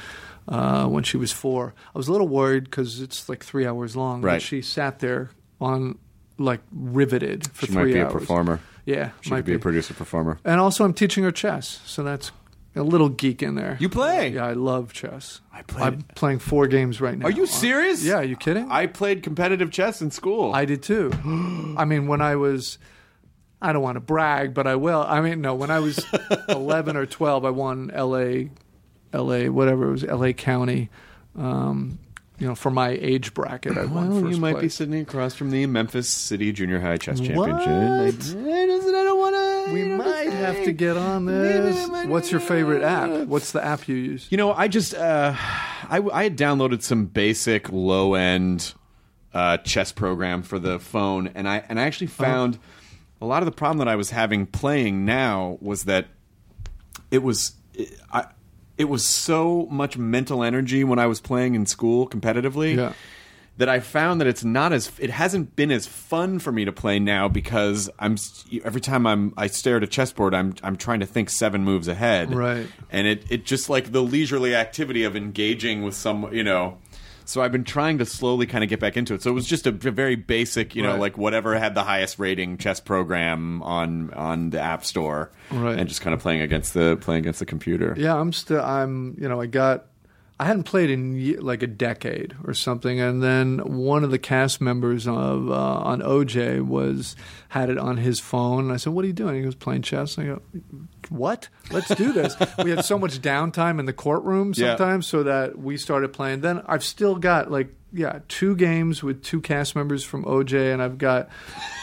[0.49, 3.97] uh, when she was four i was a little worried because it's like three hours
[3.97, 4.43] long but Right.
[4.43, 5.31] she sat there
[5.61, 5.99] on
[6.39, 8.15] like riveted for She three might be hours.
[8.15, 8.61] a performer.
[8.87, 10.39] Yeah, She might could be a producer performer.
[10.45, 12.31] And also, I'm teaching her chess, so that's
[12.77, 13.77] a little geek in there.
[13.81, 14.29] You play?
[14.29, 15.41] Yeah, I love chess.
[15.53, 17.27] I play I'm playing four games right now.
[17.27, 18.05] Are you serious?
[18.05, 18.71] Yeah, are you kidding?
[18.71, 20.55] I played competitive chess in school.
[20.55, 21.11] I did too.
[21.77, 22.79] I mean, when I was,
[23.61, 25.03] I don't want to brag, but I will.
[25.03, 26.05] I mean, no, when I was
[26.49, 28.51] 11 or 12, I won LA,
[29.13, 30.91] LA, whatever it was, LA County.
[31.35, 31.99] Um,
[32.39, 35.35] you know, for my age bracket, I won well, first you might be sitting across
[35.35, 37.49] from the Memphis City Junior High Chess What?
[37.49, 38.37] Championship.
[38.37, 39.73] I, I don't want to.
[39.73, 41.89] we might have to get on this.
[42.07, 43.27] What's your favorite app?
[43.27, 44.27] What's the app you use?
[44.31, 48.75] You know, I just uh, I, I had downloaded some basic low end
[49.33, 52.59] uh, chess program for the phone, and I and I actually found
[53.21, 56.07] a lot of the problem that I was having playing now was that
[57.11, 57.53] it was
[58.13, 58.27] I,
[58.79, 62.77] it was so much mental energy when I was playing in school competitively.
[62.77, 62.93] Yeah.
[63.59, 66.73] That I found that it's not as it hasn't been as fun for me to
[66.73, 68.17] play now because I'm
[68.65, 71.89] every time I'm I stare at a chessboard I'm I'm trying to think seven moves
[71.89, 72.67] ahead Right.
[72.91, 76.77] and it it just like the leisurely activity of engaging with some you know
[77.29, 79.23] So I've been trying to slowly kind of get back into it.
[79.23, 81.01] So it was just a very basic, you know, Right.
[81.01, 85.79] like whatever had the highest rating chess program on on the App Store, Right.
[85.79, 87.95] and just kind of playing against the playing against the computer.
[87.99, 88.61] Yeah, I'm still.
[88.63, 89.17] I'm.
[89.21, 89.87] You know, I got.
[90.39, 94.61] I hadn't played in like a decade or something, and then one of the cast
[94.61, 97.17] members of uh, on OJ was
[97.49, 98.65] had it on his phone.
[98.65, 100.43] And I said, "What are you doing?" He goes, "Playing chess." I go,
[101.09, 101.49] "What?
[101.71, 104.77] Let's do this." we had so much downtime in the courtroom Yeah.
[104.77, 106.43] sometimes, so that we started playing.
[106.43, 110.83] Then I've still got like yeah, two games with two cast members from OJ, and
[110.83, 111.31] I've got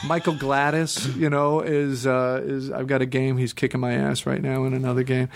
[0.05, 1.15] Michael Gladis.
[1.17, 3.37] You know, is uh, is I've got a game.
[3.37, 5.29] He's kicking my ass right now in another game.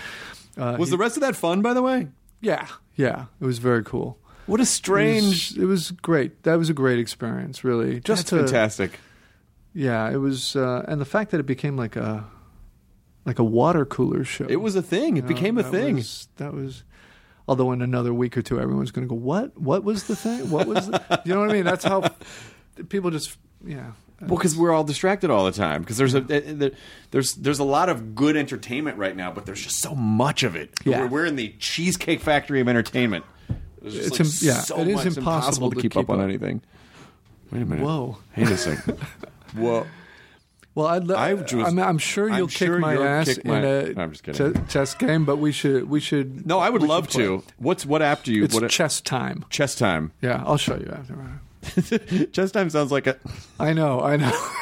[0.55, 2.09] Uh, Was he- the rest of that fun, by the way?
[2.41, 2.67] yeah,
[2.97, 4.17] yeah, it was very cool.
[4.47, 5.55] What a strange.
[5.57, 6.43] It was, it was great.
[6.43, 7.99] That was a great experience, really.
[7.99, 8.99] Just That's to, fantastic.
[9.73, 12.25] Yeah, it was, uh, and the fact that it became like a
[13.25, 14.45] like a water cooler show.
[14.49, 15.15] It was a thing.
[15.15, 15.95] It You know, became a that thing.
[15.95, 16.83] Was, that was.
[17.49, 19.57] Although in another week or two, everyone's going to go, "What?
[19.57, 20.49] What was the thing?
[20.49, 21.65] What was?" The, you know what I mean?
[21.65, 22.09] That's how
[22.89, 23.91] people just, yeah.
[24.19, 25.81] Well, because we're all distracted all the time.
[25.81, 26.69] Because there's a eh, eh,
[27.11, 30.55] there's there's a lot of good entertainment right now, but there's just so much of
[30.55, 30.71] it.
[30.85, 31.01] Yeah.
[31.01, 33.25] We're, we're in the cheesecake factory of entertainment.
[33.83, 35.05] It's like, im- yeah, so it is.
[35.05, 36.61] It's impossible to, to keep, keep up on anything.
[37.51, 37.85] Wait a minute.
[37.85, 38.17] Whoa.
[38.35, 38.97] A second.
[39.55, 39.85] Whoa.
[40.75, 43.57] Well, I'd, I I'm, I'm sure I'm you'll sure kick my you'll ass kick my-
[43.59, 43.63] in
[43.97, 44.53] a I'm just kidding.
[44.53, 46.45] che- chess game, but we should we should.
[46.45, 47.43] No, I would love to.
[47.57, 48.43] What's what app do you?
[48.43, 49.45] It's what chess time.
[49.49, 50.11] chess time.
[50.21, 51.39] Yeah, I'll show you after.
[52.31, 53.17] chess time sounds like a.
[53.59, 54.47] I know, I know.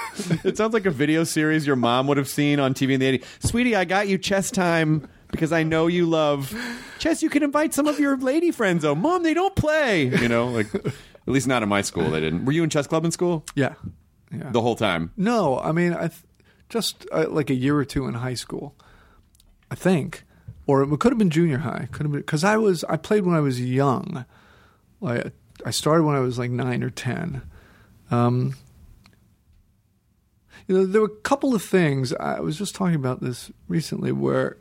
[0.46, 3.20] It sounds like a video series your mom would have seen on TV in the
[3.20, 3.26] 80s.
[3.46, 6.56] Sweetie, I got you chess time because I know you love
[7.00, 7.22] chess.
[7.22, 8.86] You can invite some of your lady friends.
[8.86, 10.06] Oh, mom, they don't play.
[10.06, 10.94] You know, like at
[11.26, 12.10] least not in my school.
[12.12, 12.46] They didn't.
[12.46, 13.74] Were you in chess club in school yeah,
[14.32, 14.52] yeah.
[14.52, 15.12] the whole time?
[15.18, 16.24] No, I mean, I th-
[16.70, 18.74] just uh, like a year or two in high school,
[19.70, 20.24] I think,
[20.66, 21.90] or it could have been junior high.
[21.92, 24.26] Could have been because I was I played when I was young.
[25.02, 25.34] Like
[25.66, 27.42] I started when I was like nine or ten.
[28.12, 28.54] Um,
[30.68, 32.14] you know, there were a couple of things.
[32.14, 34.58] I was just talking about this recently where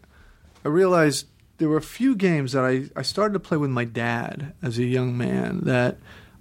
[0.64, 1.26] I realized
[1.58, 4.78] there were a few games that I, I started to play with my dad as
[4.78, 5.98] a young man that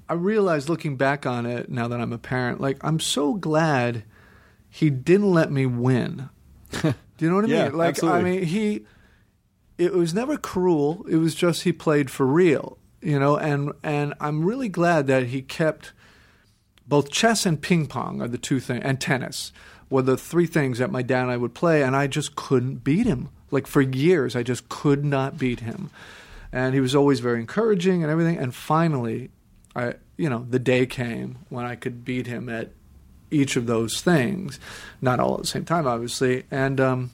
[0.09, 4.03] I realized looking back on it now that I'm a parent, like I'm so glad
[4.69, 6.29] he didn't let me win.
[6.81, 7.77] Do you know what I Yeah, mean?
[7.77, 8.19] Like absolutely.
[8.19, 8.85] I mean he
[9.77, 11.05] it was never cruel.
[11.09, 15.27] It was just he played for real, you know, and and I'm really glad that
[15.27, 15.91] he kept
[16.87, 19.51] both chess and ping pong are the two things, and tennis
[19.89, 22.83] were the three things that my dad and I would play, and I just couldn't
[22.83, 23.29] beat him.
[23.51, 25.89] Like for years, I just could not beat him,
[26.51, 28.37] and he was always very encouraging and everything.
[28.37, 29.29] And finally,
[29.75, 32.71] I, you know, the day came when I could beat him at
[33.29, 34.59] each of those things,
[35.01, 37.11] not all at the same time, obviously, and um,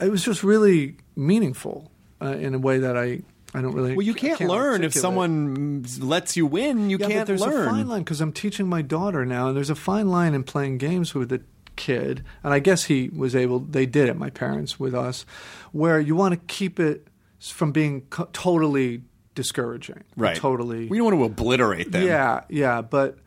[0.00, 1.90] it was just really meaningful
[2.20, 3.22] uh, in a way that I.
[3.56, 3.94] I don't really.
[3.96, 6.90] Well, you can't, learn if someone lets you win.
[6.90, 7.68] You Yeah, can't but there's learn.
[7.68, 10.42] a fine line because I'm teaching my daughter now, and there's a fine line in
[10.44, 11.40] playing games with a
[11.74, 13.60] kid, and I guess he was able.
[13.60, 15.24] They did it, my parents with us,
[15.72, 17.08] where you want to keep it
[17.40, 19.02] from being co- totally
[19.34, 20.36] discouraging, right.
[20.36, 20.86] Totally.
[20.88, 22.06] We don't want to obliterate them.
[22.06, 23.18] Yeah, yeah, but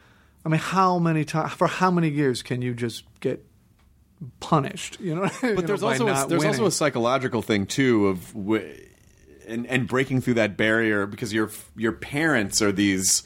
[0.45, 3.45] I mean, how many times for how many years can you just get
[4.39, 4.99] punished?
[4.99, 8.75] You know, But there's also a, there's also a psychological thing too of w-
[9.49, 13.23] and and breaking through that barrier because your your parents are these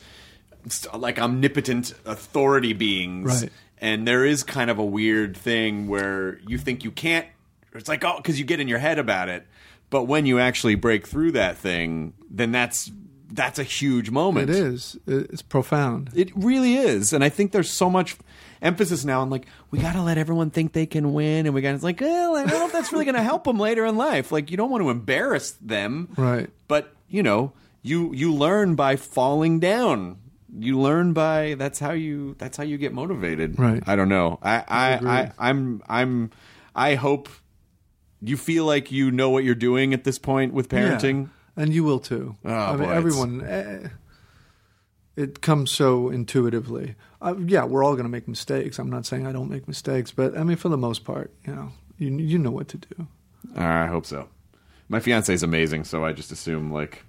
[0.94, 3.52] like omnipotent authority beings, Right.
[3.80, 7.28] and there is kind of a weird thing where you think you can't.
[7.74, 9.46] It's like oh, because you get in your head about it,
[9.90, 12.92] but when you actually break through that thing, then that's
[13.32, 14.50] that's a huge moment.
[14.50, 14.98] It is.
[15.08, 16.12] It's profound.
[16.16, 18.16] It really is, and I think there's so much
[18.64, 21.62] emphasis now on like we got to let everyone think they can win, and we
[21.62, 23.86] got it's like, well, I don't know if that's really going to help them later
[23.86, 24.32] in life.
[24.32, 26.50] Like you don't want to embarrass them, Right.
[26.68, 27.54] But you know,
[27.84, 30.18] you you learn by falling down.
[30.58, 33.60] You learn by that's how you that's how you get motivated.
[33.60, 33.84] Right.
[33.86, 34.40] I don't know.
[34.42, 35.10] I I, agree.
[35.10, 36.32] I I'm I'm
[36.76, 37.30] I hope
[38.22, 41.30] you feel like you know what you're doing at this point with parenting.
[41.58, 42.38] Yeah, and you will too.
[42.46, 43.44] Oh, I mean, boy, it's- everyone.
[43.46, 43.88] Eh,
[45.16, 46.96] it comes so intuitively.
[47.24, 48.78] Uh, yeah, we're all going to make mistakes.
[48.80, 51.56] I'm not saying I don't make mistakes, but I mean, for the most part, you
[51.56, 53.08] know, you you know what to do.
[53.56, 54.28] I hope so.
[54.90, 57.04] My fiance is amazing, so I just assume like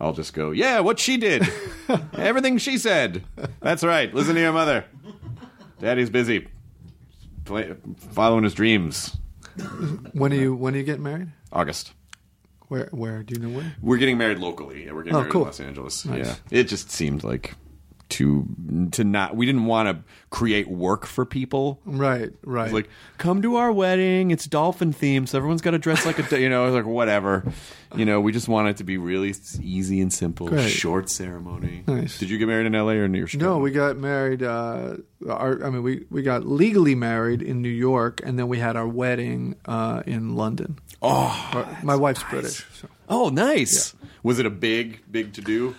[0.00, 1.48] I'll just go, yeah, what she did,
[2.14, 3.22] everything she said.
[3.60, 4.12] That's right.
[4.12, 4.84] Listen to your mother.
[5.80, 6.48] Daddy's busy,
[7.44, 7.74] play,
[8.10, 9.16] following his dreams.
[10.12, 11.28] When do you when do you get married?
[11.52, 11.92] August.
[12.68, 13.76] Where where do you know where?
[13.82, 14.86] We're getting married locally.
[14.86, 15.42] Yeah, we're getting Oh, married cool.
[15.42, 16.04] in Los Angeles.
[16.06, 16.26] Nice.
[16.26, 17.54] Yeah, it just seemed like
[18.12, 18.46] to
[18.92, 21.80] to not we didn't want to create work for people.
[21.84, 22.72] Right, right.
[22.72, 22.88] Like,
[23.18, 24.30] come to our wedding.
[24.30, 27.44] It's dolphin themed, so everyone's got to dress like a, you know, like whatever.
[27.94, 30.70] You know, we just want it to be really easy and simple, Great.
[30.70, 31.84] short ceremony.
[31.86, 32.18] Nice.
[32.18, 32.96] Did you get married in L.A.
[32.96, 33.34] or New York?
[33.34, 34.42] No, we got married.
[34.42, 34.96] Uh,
[35.28, 38.76] our, I mean, we, we got legally married in New York, and then we had
[38.76, 40.78] our wedding uh, in London.
[41.02, 42.64] Oh, my wife's British.
[42.72, 42.88] So.
[43.10, 43.94] Oh, nice.
[44.22, 45.74] Was it a big, big to do?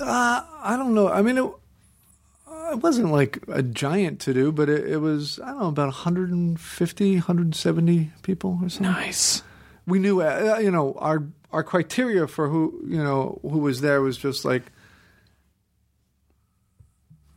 [0.00, 1.08] I don't know.
[1.08, 5.38] I mean, it, uh, it wasn't like a giant to do, but it, it was,
[5.40, 8.92] I don't know, about 150, 170 people or something.
[8.92, 9.42] Nice.
[9.86, 14.00] We knew, uh, you know, our our criteria for who, you know, who was there
[14.02, 14.62] was just like,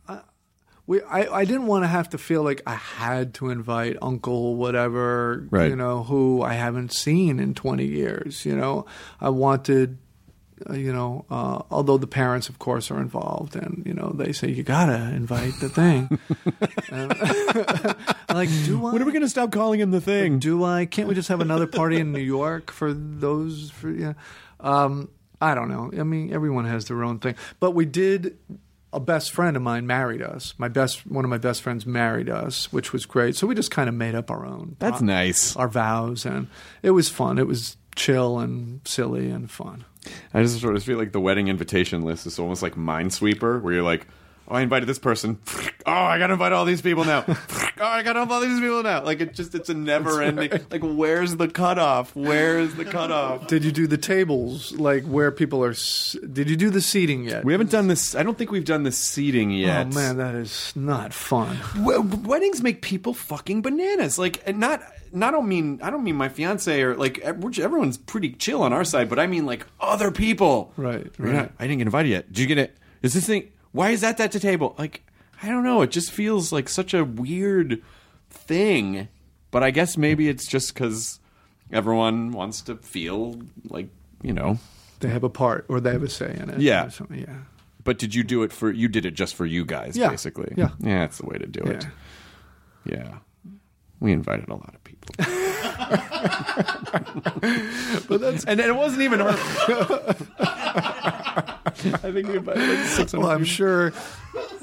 [0.08, 0.20] uh,
[0.86, 4.56] we, I, I didn't want to have to feel like I had to invite uncle
[4.56, 5.68] whatever, Right.
[5.70, 8.86] you know, who I haven't seen in 20 years, you know.
[9.20, 10.07] I wanted uh,
[10.72, 14.48] you know, uh, although the parents, of course, are involved, and you know, they say
[14.48, 16.18] you gotta invite the thing.
[18.30, 18.92] Like, do I?
[18.92, 20.38] When are we to stop calling him the thing?
[20.38, 20.84] Do I?
[20.84, 23.70] Can't we just have another party in New York for those?
[23.70, 24.12] For yeah,
[24.60, 25.08] um,
[25.40, 25.90] I don't know.
[25.98, 28.38] I mean, everyone has their own thing, but we did.
[28.90, 30.54] A best friend of mine married us.
[30.56, 33.36] My best, one of my best friends married us, which was great.
[33.36, 34.76] So we just kind of made up our own.
[34.78, 35.54] That's uh, nice.
[35.56, 36.48] Our vows, and
[36.82, 37.38] it was fun.
[37.38, 39.84] It was chill and silly and fun.
[40.34, 43.72] I just sort of feel like the wedding invitation list is almost like Minesweeper, where
[43.74, 44.06] you're like,
[44.48, 45.38] oh, I invited this person.
[45.86, 47.24] Oh, I got to invite all these people now.
[47.80, 49.02] oh, I got to invite all these people now.
[49.04, 50.50] Like it just, it's a never ending.
[50.70, 52.14] Like, where's the cutoff?
[52.14, 53.46] Where's the cutoff?
[53.46, 55.70] Did you do the tables like where people are?
[55.70, 57.44] s- Did you do the seating yet?
[57.44, 58.14] We haven't done this.
[58.14, 59.86] I don't think we've done the seating oh, yet.
[59.86, 61.58] Oh man, that is not fun.
[61.76, 64.18] W- weddings make people fucking bananas.
[64.18, 67.38] Like, and not, not I don't mean I don't mean my fiance or like ev-
[67.44, 70.72] which everyone's pretty chill on our side, but I mean like other people.
[70.76, 71.34] Right, You're right.
[71.34, 72.28] not- I didn't get invited yet.
[72.32, 72.76] Did you get it?
[73.02, 73.50] Is this thing?
[73.72, 74.74] Why is that at the table?
[74.78, 75.02] Like,
[75.42, 75.82] I don't know.
[75.82, 77.82] It just feels like such a weird
[78.30, 79.08] thing.
[79.50, 81.20] But I guess maybe it's just because
[81.72, 83.88] everyone wants to feel like
[84.22, 84.58] you know.
[85.00, 86.60] They have a part or they have a say in it.
[86.60, 86.86] Yeah.
[86.86, 87.36] or something, yeah.
[87.84, 88.70] But did you do it for?
[88.70, 90.10] You did it just for you guys, Yeah.
[90.10, 90.52] basically.
[90.56, 90.70] Yeah.
[90.80, 91.86] yeah, that's the way to do it.
[92.84, 93.18] Yeah.
[94.00, 94.04] Yeah.
[94.04, 95.14] We invited a lot of people.
[98.08, 99.28] but that's and it wasn't even her.
[100.38, 103.46] I think we invited like 600 Well, I'm people.
[103.46, 103.92] sure.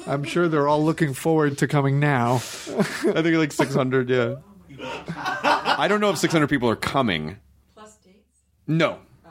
[0.08, 2.36] I'm sure they're all looking forward to coming now.
[2.36, 4.36] I think like 600, yeah.
[5.34, 7.38] I don't know if 600 people are coming.
[7.76, 8.18] Plus dates?
[8.68, 9.00] No.
[9.26, 9.30] Oh.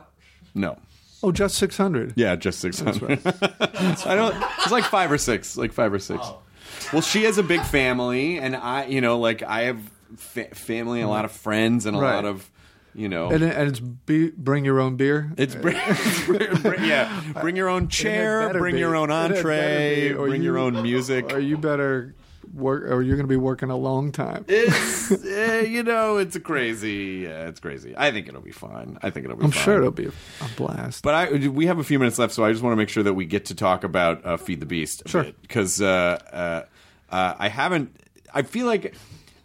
[0.54, 0.78] No.
[1.22, 2.14] Oh, just 600.
[2.16, 3.20] Yeah, just 600.
[3.24, 6.26] I don't It's like 5 or 6, like 5 or 6.
[6.92, 9.78] Well, she has a big family and I, you know, like I have
[10.16, 12.14] fa- family, and a lot of friends and a Right.
[12.16, 12.50] lot of,
[12.94, 15.32] you know, And, and it's be, bring your own beer.
[15.36, 15.76] It's bring,
[16.62, 17.22] bring- yeah.
[17.40, 18.52] Bring your own chair.
[18.52, 18.80] Bring be.
[18.80, 20.08] your own It had better entree.
[20.10, 21.32] be, or Bring your own music.
[21.32, 22.14] or you better
[22.52, 24.44] work, or you're going to be working a long time.
[24.46, 27.24] It's eh, you know it's crazy.
[27.26, 27.94] It's crazy.
[27.96, 28.96] I think it'll be fine.
[29.02, 29.44] I think it'll be.
[29.44, 31.02] I'm sure it'll be a, a blast.
[31.02, 33.02] But I we have a few minutes left, so I just want to make sure
[33.02, 35.02] that we get to talk about uh, Feed the Beast.
[35.06, 35.24] Sure.
[35.42, 36.64] Because uh, uh,
[37.12, 37.96] uh, I haven't.
[38.32, 38.94] I feel like.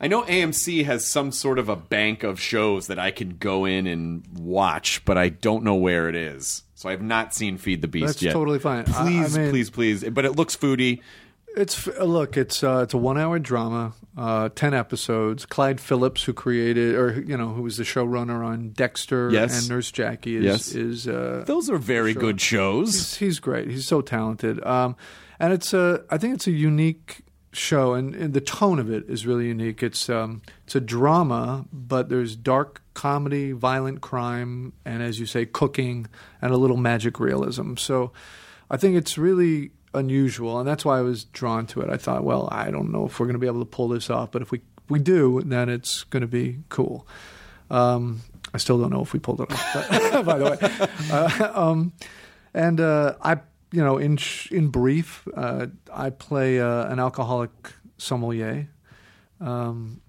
[0.02, 3.66] I know AMC has some sort of a bank of shows that I can go
[3.66, 6.64] in and watch, but I don't know where it is.
[6.76, 8.34] So I have not seen Feed the Beast That's yet.
[8.34, 8.86] totally fine.
[8.88, 10.04] I- I Please, mean- please, please.
[10.06, 11.02] But it looks foodie.
[11.58, 15.48] It's look, it's uh, it's a one hour drama, uh, ten episodes.
[15.48, 19.60] Clyde Phillips, who created or you know who was the showrunner on Dexter Yes.
[19.62, 20.76] and Nurse Jackie, is Yes.
[20.76, 22.22] is uh, Those are very Sure.
[22.22, 22.94] good shows.
[22.94, 23.68] he's, he's great.
[23.70, 24.96] He's so talented, um,
[25.40, 27.22] and it's a I think it's a unique
[27.52, 29.82] show, and, and the tone of it is really unique.
[29.82, 35.46] It's um, it's a drama, but there's dark comedy, violent crime, and as you say,
[35.46, 36.08] cooking,
[36.42, 37.76] and a little magic realism.
[37.76, 38.12] So
[38.70, 41.90] I think it's really unusual, and that's why I was drawn to it.
[41.90, 44.10] I thought, well, I don't know if we're going to be able to pull this
[44.10, 47.08] off, but if we we do, then it's going to be cool.
[47.70, 48.22] Um,
[48.54, 51.12] I still don't know if we pulled it off, but, by the way.
[51.12, 51.94] Uh, um,
[52.54, 53.38] and uh, I,
[53.72, 57.52] you know, in sh- in brief, uh, I play uh, an alcoholic
[57.98, 58.70] sommelier
[59.40, 60.02] um,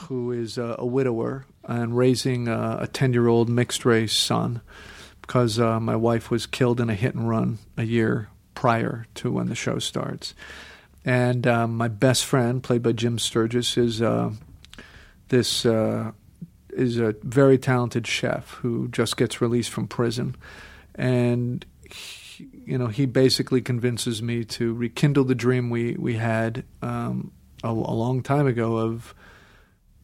[0.00, 4.60] who is uh, a widower and raising a ten year old mixed race son
[5.28, 9.30] because uh, my wife was killed in a hit and run a year prior to
[9.30, 10.34] when the show starts.
[11.04, 14.30] And um, my best friend, played by Jim Sturgess, is uh,
[15.28, 16.12] this uh,
[16.70, 20.34] is a very talented chef who just gets released from prison,
[20.94, 26.64] and he, you know he basically convinces me to rekindle the dream we we had
[26.82, 27.32] um,
[27.62, 29.14] a, a long time ago of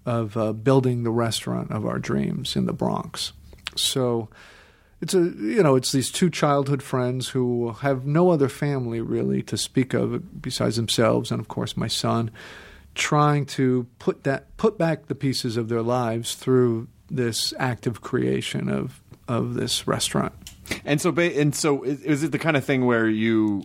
[0.07, 3.33] of uh, building the restaurant of our dreams in the Bronx.
[3.77, 4.29] So
[5.01, 9.43] it's a you know it's these two childhood friends who have no other family really
[9.43, 12.31] to speak of besides themselves and of course my son
[12.95, 18.69] trying to put that put back the pieces of their lives through this active creation
[18.69, 20.33] of of this restaurant
[20.85, 23.65] And so, ba- and so, is, is it the kind of thing where you,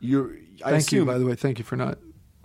[0.00, 0.32] you're?
[0.64, 1.98] I thank you by the way thank you for not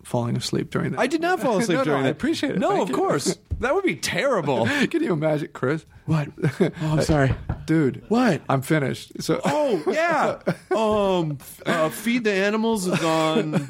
[0.03, 2.12] falling asleep during that I did not fall asleep No, no, during I that.
[2.12, 2.59] appreciate it.
[2.59, 2.95] No, Thank of you.
[2.95, 4.66] course, that would be terrible.
[4.88, 6.28] can you imagine chris what?
[6.59, 7.34] Oh, I'm sorry.
[7.66, 8.41] dude What?
[8.49, 10.39] i'm finished so Oh yeah.
[10.76, 13.68] um, uh, feed the animals is on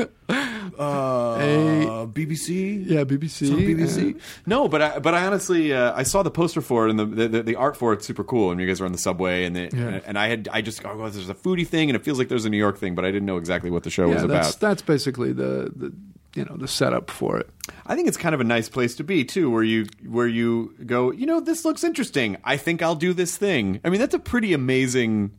[0.79, 2.83] uh, A- BBC.
[2.87, 3.97] yeah bbc BBC.
[4.01, 6.99] and- No, but I but I honestly uh, I saw the poster for it and
[6.99, 8.51] the, the the- the art for it's super cool.
[8.51, 9.99] And you guys are on the subway and the, Yeah.
[10.05, 12.27] and I had I just oh well, there's a foodie thing and it feels like
[12.29, 14.49] there's a New York thing, but I didn't know exactly what the show was that's
[14.51, 14.59] about.
[14.59, 15.93] that's basically the the
[16.33, 17.49] you know the setup for it
[17.85, 20.73] I think it's kind of a nice place to be too, where you where you
[20.85, 22.37] go, you know, this looks interesting.
[22.43, 23.79] I think I'll do this thing.
[23.83, 25.31] I mean, that's a pretty amazing.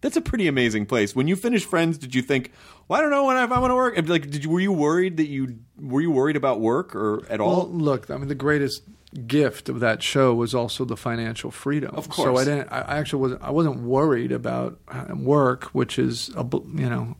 [0.00, 1.16] That's a pretty amazing place.
[1.16, 2.52] When you finished Friends, did you think,
[2.86, 4.08] well, I don't know when I, if I want to work?
[4.08, 7.40] Like, did you were you worried that you were you worried about work or at
[7.40, 7.66] all?
[7.66, 8.82] Well, look, I mean, the greatest
[9.26, 11.94] gift of that show was also the financial freedom.
[11.94, 12.26] Of course.
[12.26, 12.36] So.
[12.36, 12.68] I didn't.
[12.70, 13.42] I actually wasn't.
[13.42, 17.16] I wasn't worried about uh, work, which is a you know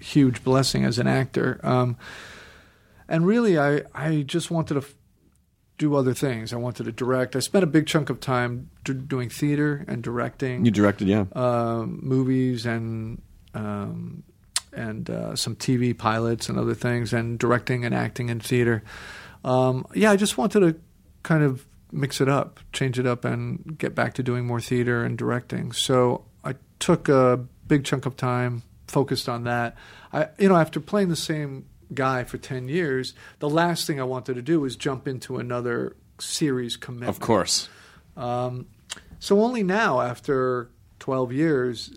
[0.00, 1.60] huge blessing as an actor.
[1.62, 1.96] Um,
[3.08, 4.84] and really, I I just wanted to
[5.78, 6.52] do other things.
[6.52, 7.34] I wanted to direct.
[7.36, 11.24] I spent a big chunk of time d- doing theater and directing you directed, yeah.
[11.34, 13.20] um, movies and
[13.54, 14.22] um,
[14.72, 18.82] and uh, some TV pilots and other things, and directing and acting in theater.
[19.44, 20.80] Um, yeah, I just wanted to
[21.22, 25.04] kind of mix it up, change it up, and get back to doing more theater
[25.04, 25.72] and directing.
[25.72, 29.76] So I took a big chunk of time focused on that.
[30.12, 34.04] I, you know, after playing the same guy for ten years, the last thing I
[34.04, 37.10] wanted to do was jump into another series commitment.
[37.10, 37.68] of course.
[38.16, 38.66] Um,
[39.18, 40.70] so only now, after
[41.00, 41.96] 12 years,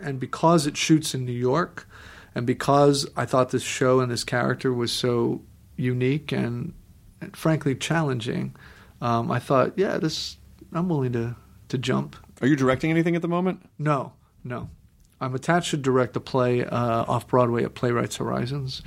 [0.00, 1.88] and because it shoots in New York,
[2.34, 5.42] and because I thought this show and this character was so
[5.76, 6.74] unique and,
[7.20, 8.54] and frankly challenging,
[9.00, 10.36] um, I thought, yeah, this
[10.72, 11.36] I'm willing to
[11.68, 12.16] to jump.
[12.40, 13.68] Are you directing anything at the moment?
[13.78, 14.12] No,
[14.44, 14.70] no,
[15.20, 18.82] I'm attached to direct a play uh, off Broadway at Playwrights Horizons,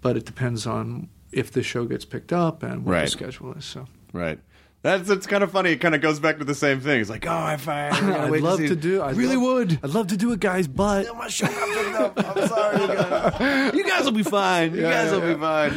[0.00, 3.04] but it depends on if the show gets picked up and what Right.
[3.04, 3.64] the schedule is.
[3.64, 3.86] So.
[4.12, 4.38] Right.
[4.82, 5.72] That's it's kind of funny.
[5.72, 7.02] It kind of goes back to the same thing.
[7.02, 9.02] It's like, oh, I find I'd love to do.
[9.02, 9.78] I'd really love- would.
[9.82, 11.06] I'd love to do it, guy's butt.
[11.16, 12.36] my show got picked up.
[12.38, 13.09] I'm sorry, guys.
[13.74, 14.74] You guys will be fine.
[14.74, 15.72] You guys will be fine.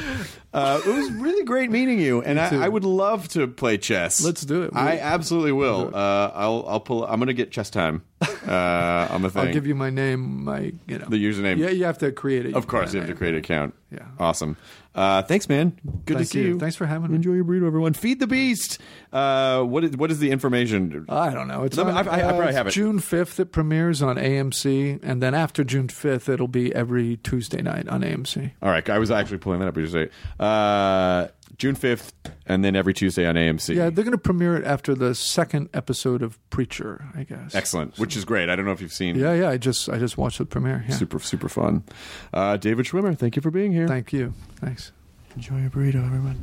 [0.54, 2.40] Uh, it was really great meeting you, and.
[2.40, 4.24] I, I would love to play chess.
[4.24, 4.72] Let's do it.
[4.76, 5.92] I absolutely will.
[5.94, 7.06] Uh, I'll I'll pull.
[7.06, 9.48] I'm gonna get chess time uh, on the thing.
[9.48, 11.58] I'll give you my name, my you know the username.
[11.58, 12.54] Yeah, you have to create it.
[12.56, 13.74] Of course, you have to create an account.
[13.92, 14.06] Yeah.
[14.20, 14.58] Awesome.
[14.96, 15.78] Uh, thanks, man.
[16.06, 16.48] Good to see you.
[16.50, 16.60] you.
[16.60, 17.16] Thanks for having me.
[17.16, 17.94] Enjoy your burrito, everyone.
[17.94, 18.80] Feed the beast.
[19.12, 21.06] Uh, what is what is the information?
[21.10, 21.64] I don't know.
[21.64, 22.72] It's on, I- I- I probably it's have it.
[22.72, 23.40] June fifth.
[23.40, 28.02] It premieres on AMC, and then after June fifth, it'll be every Tuesday night on
[28.04, 28.52] AMC.
[28.62, 29.78] All right, I was actually pulling that up.
[29.78, 31.28] You say uh,
[31.64, 32.12] June fifth,
[32.46, 33.74] and then every Tuesday on AMC.
[33.74, 37.56] Yeah, they're going to premiere it after the second episode of Preacher, I guess.
[37.56, 37.98] excellent.
[37.98, 38.50] Which is great.
[38.50, 39.16] I don't know if you've seen.
[39.16, 39.48] Yeah, yeah.
[39.48, 40.84] I just I just watched the premiere.
[40.90, 40.96] Yeah.
[40.96, 41.86] Super super fun.
[42.34, 43.88] Uh, David Schwimmer, thank you for being here.
[43.88, 44.34] Thank you.
[44.58, 44.92] Thanks.
[45.38, 46.38] Enjoy your burrito, everyone.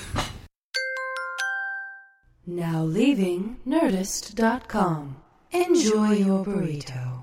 [2.46, 5.16] Now leaving Nerdist.com.
[5.52, 7.22] Enjoy your burrito.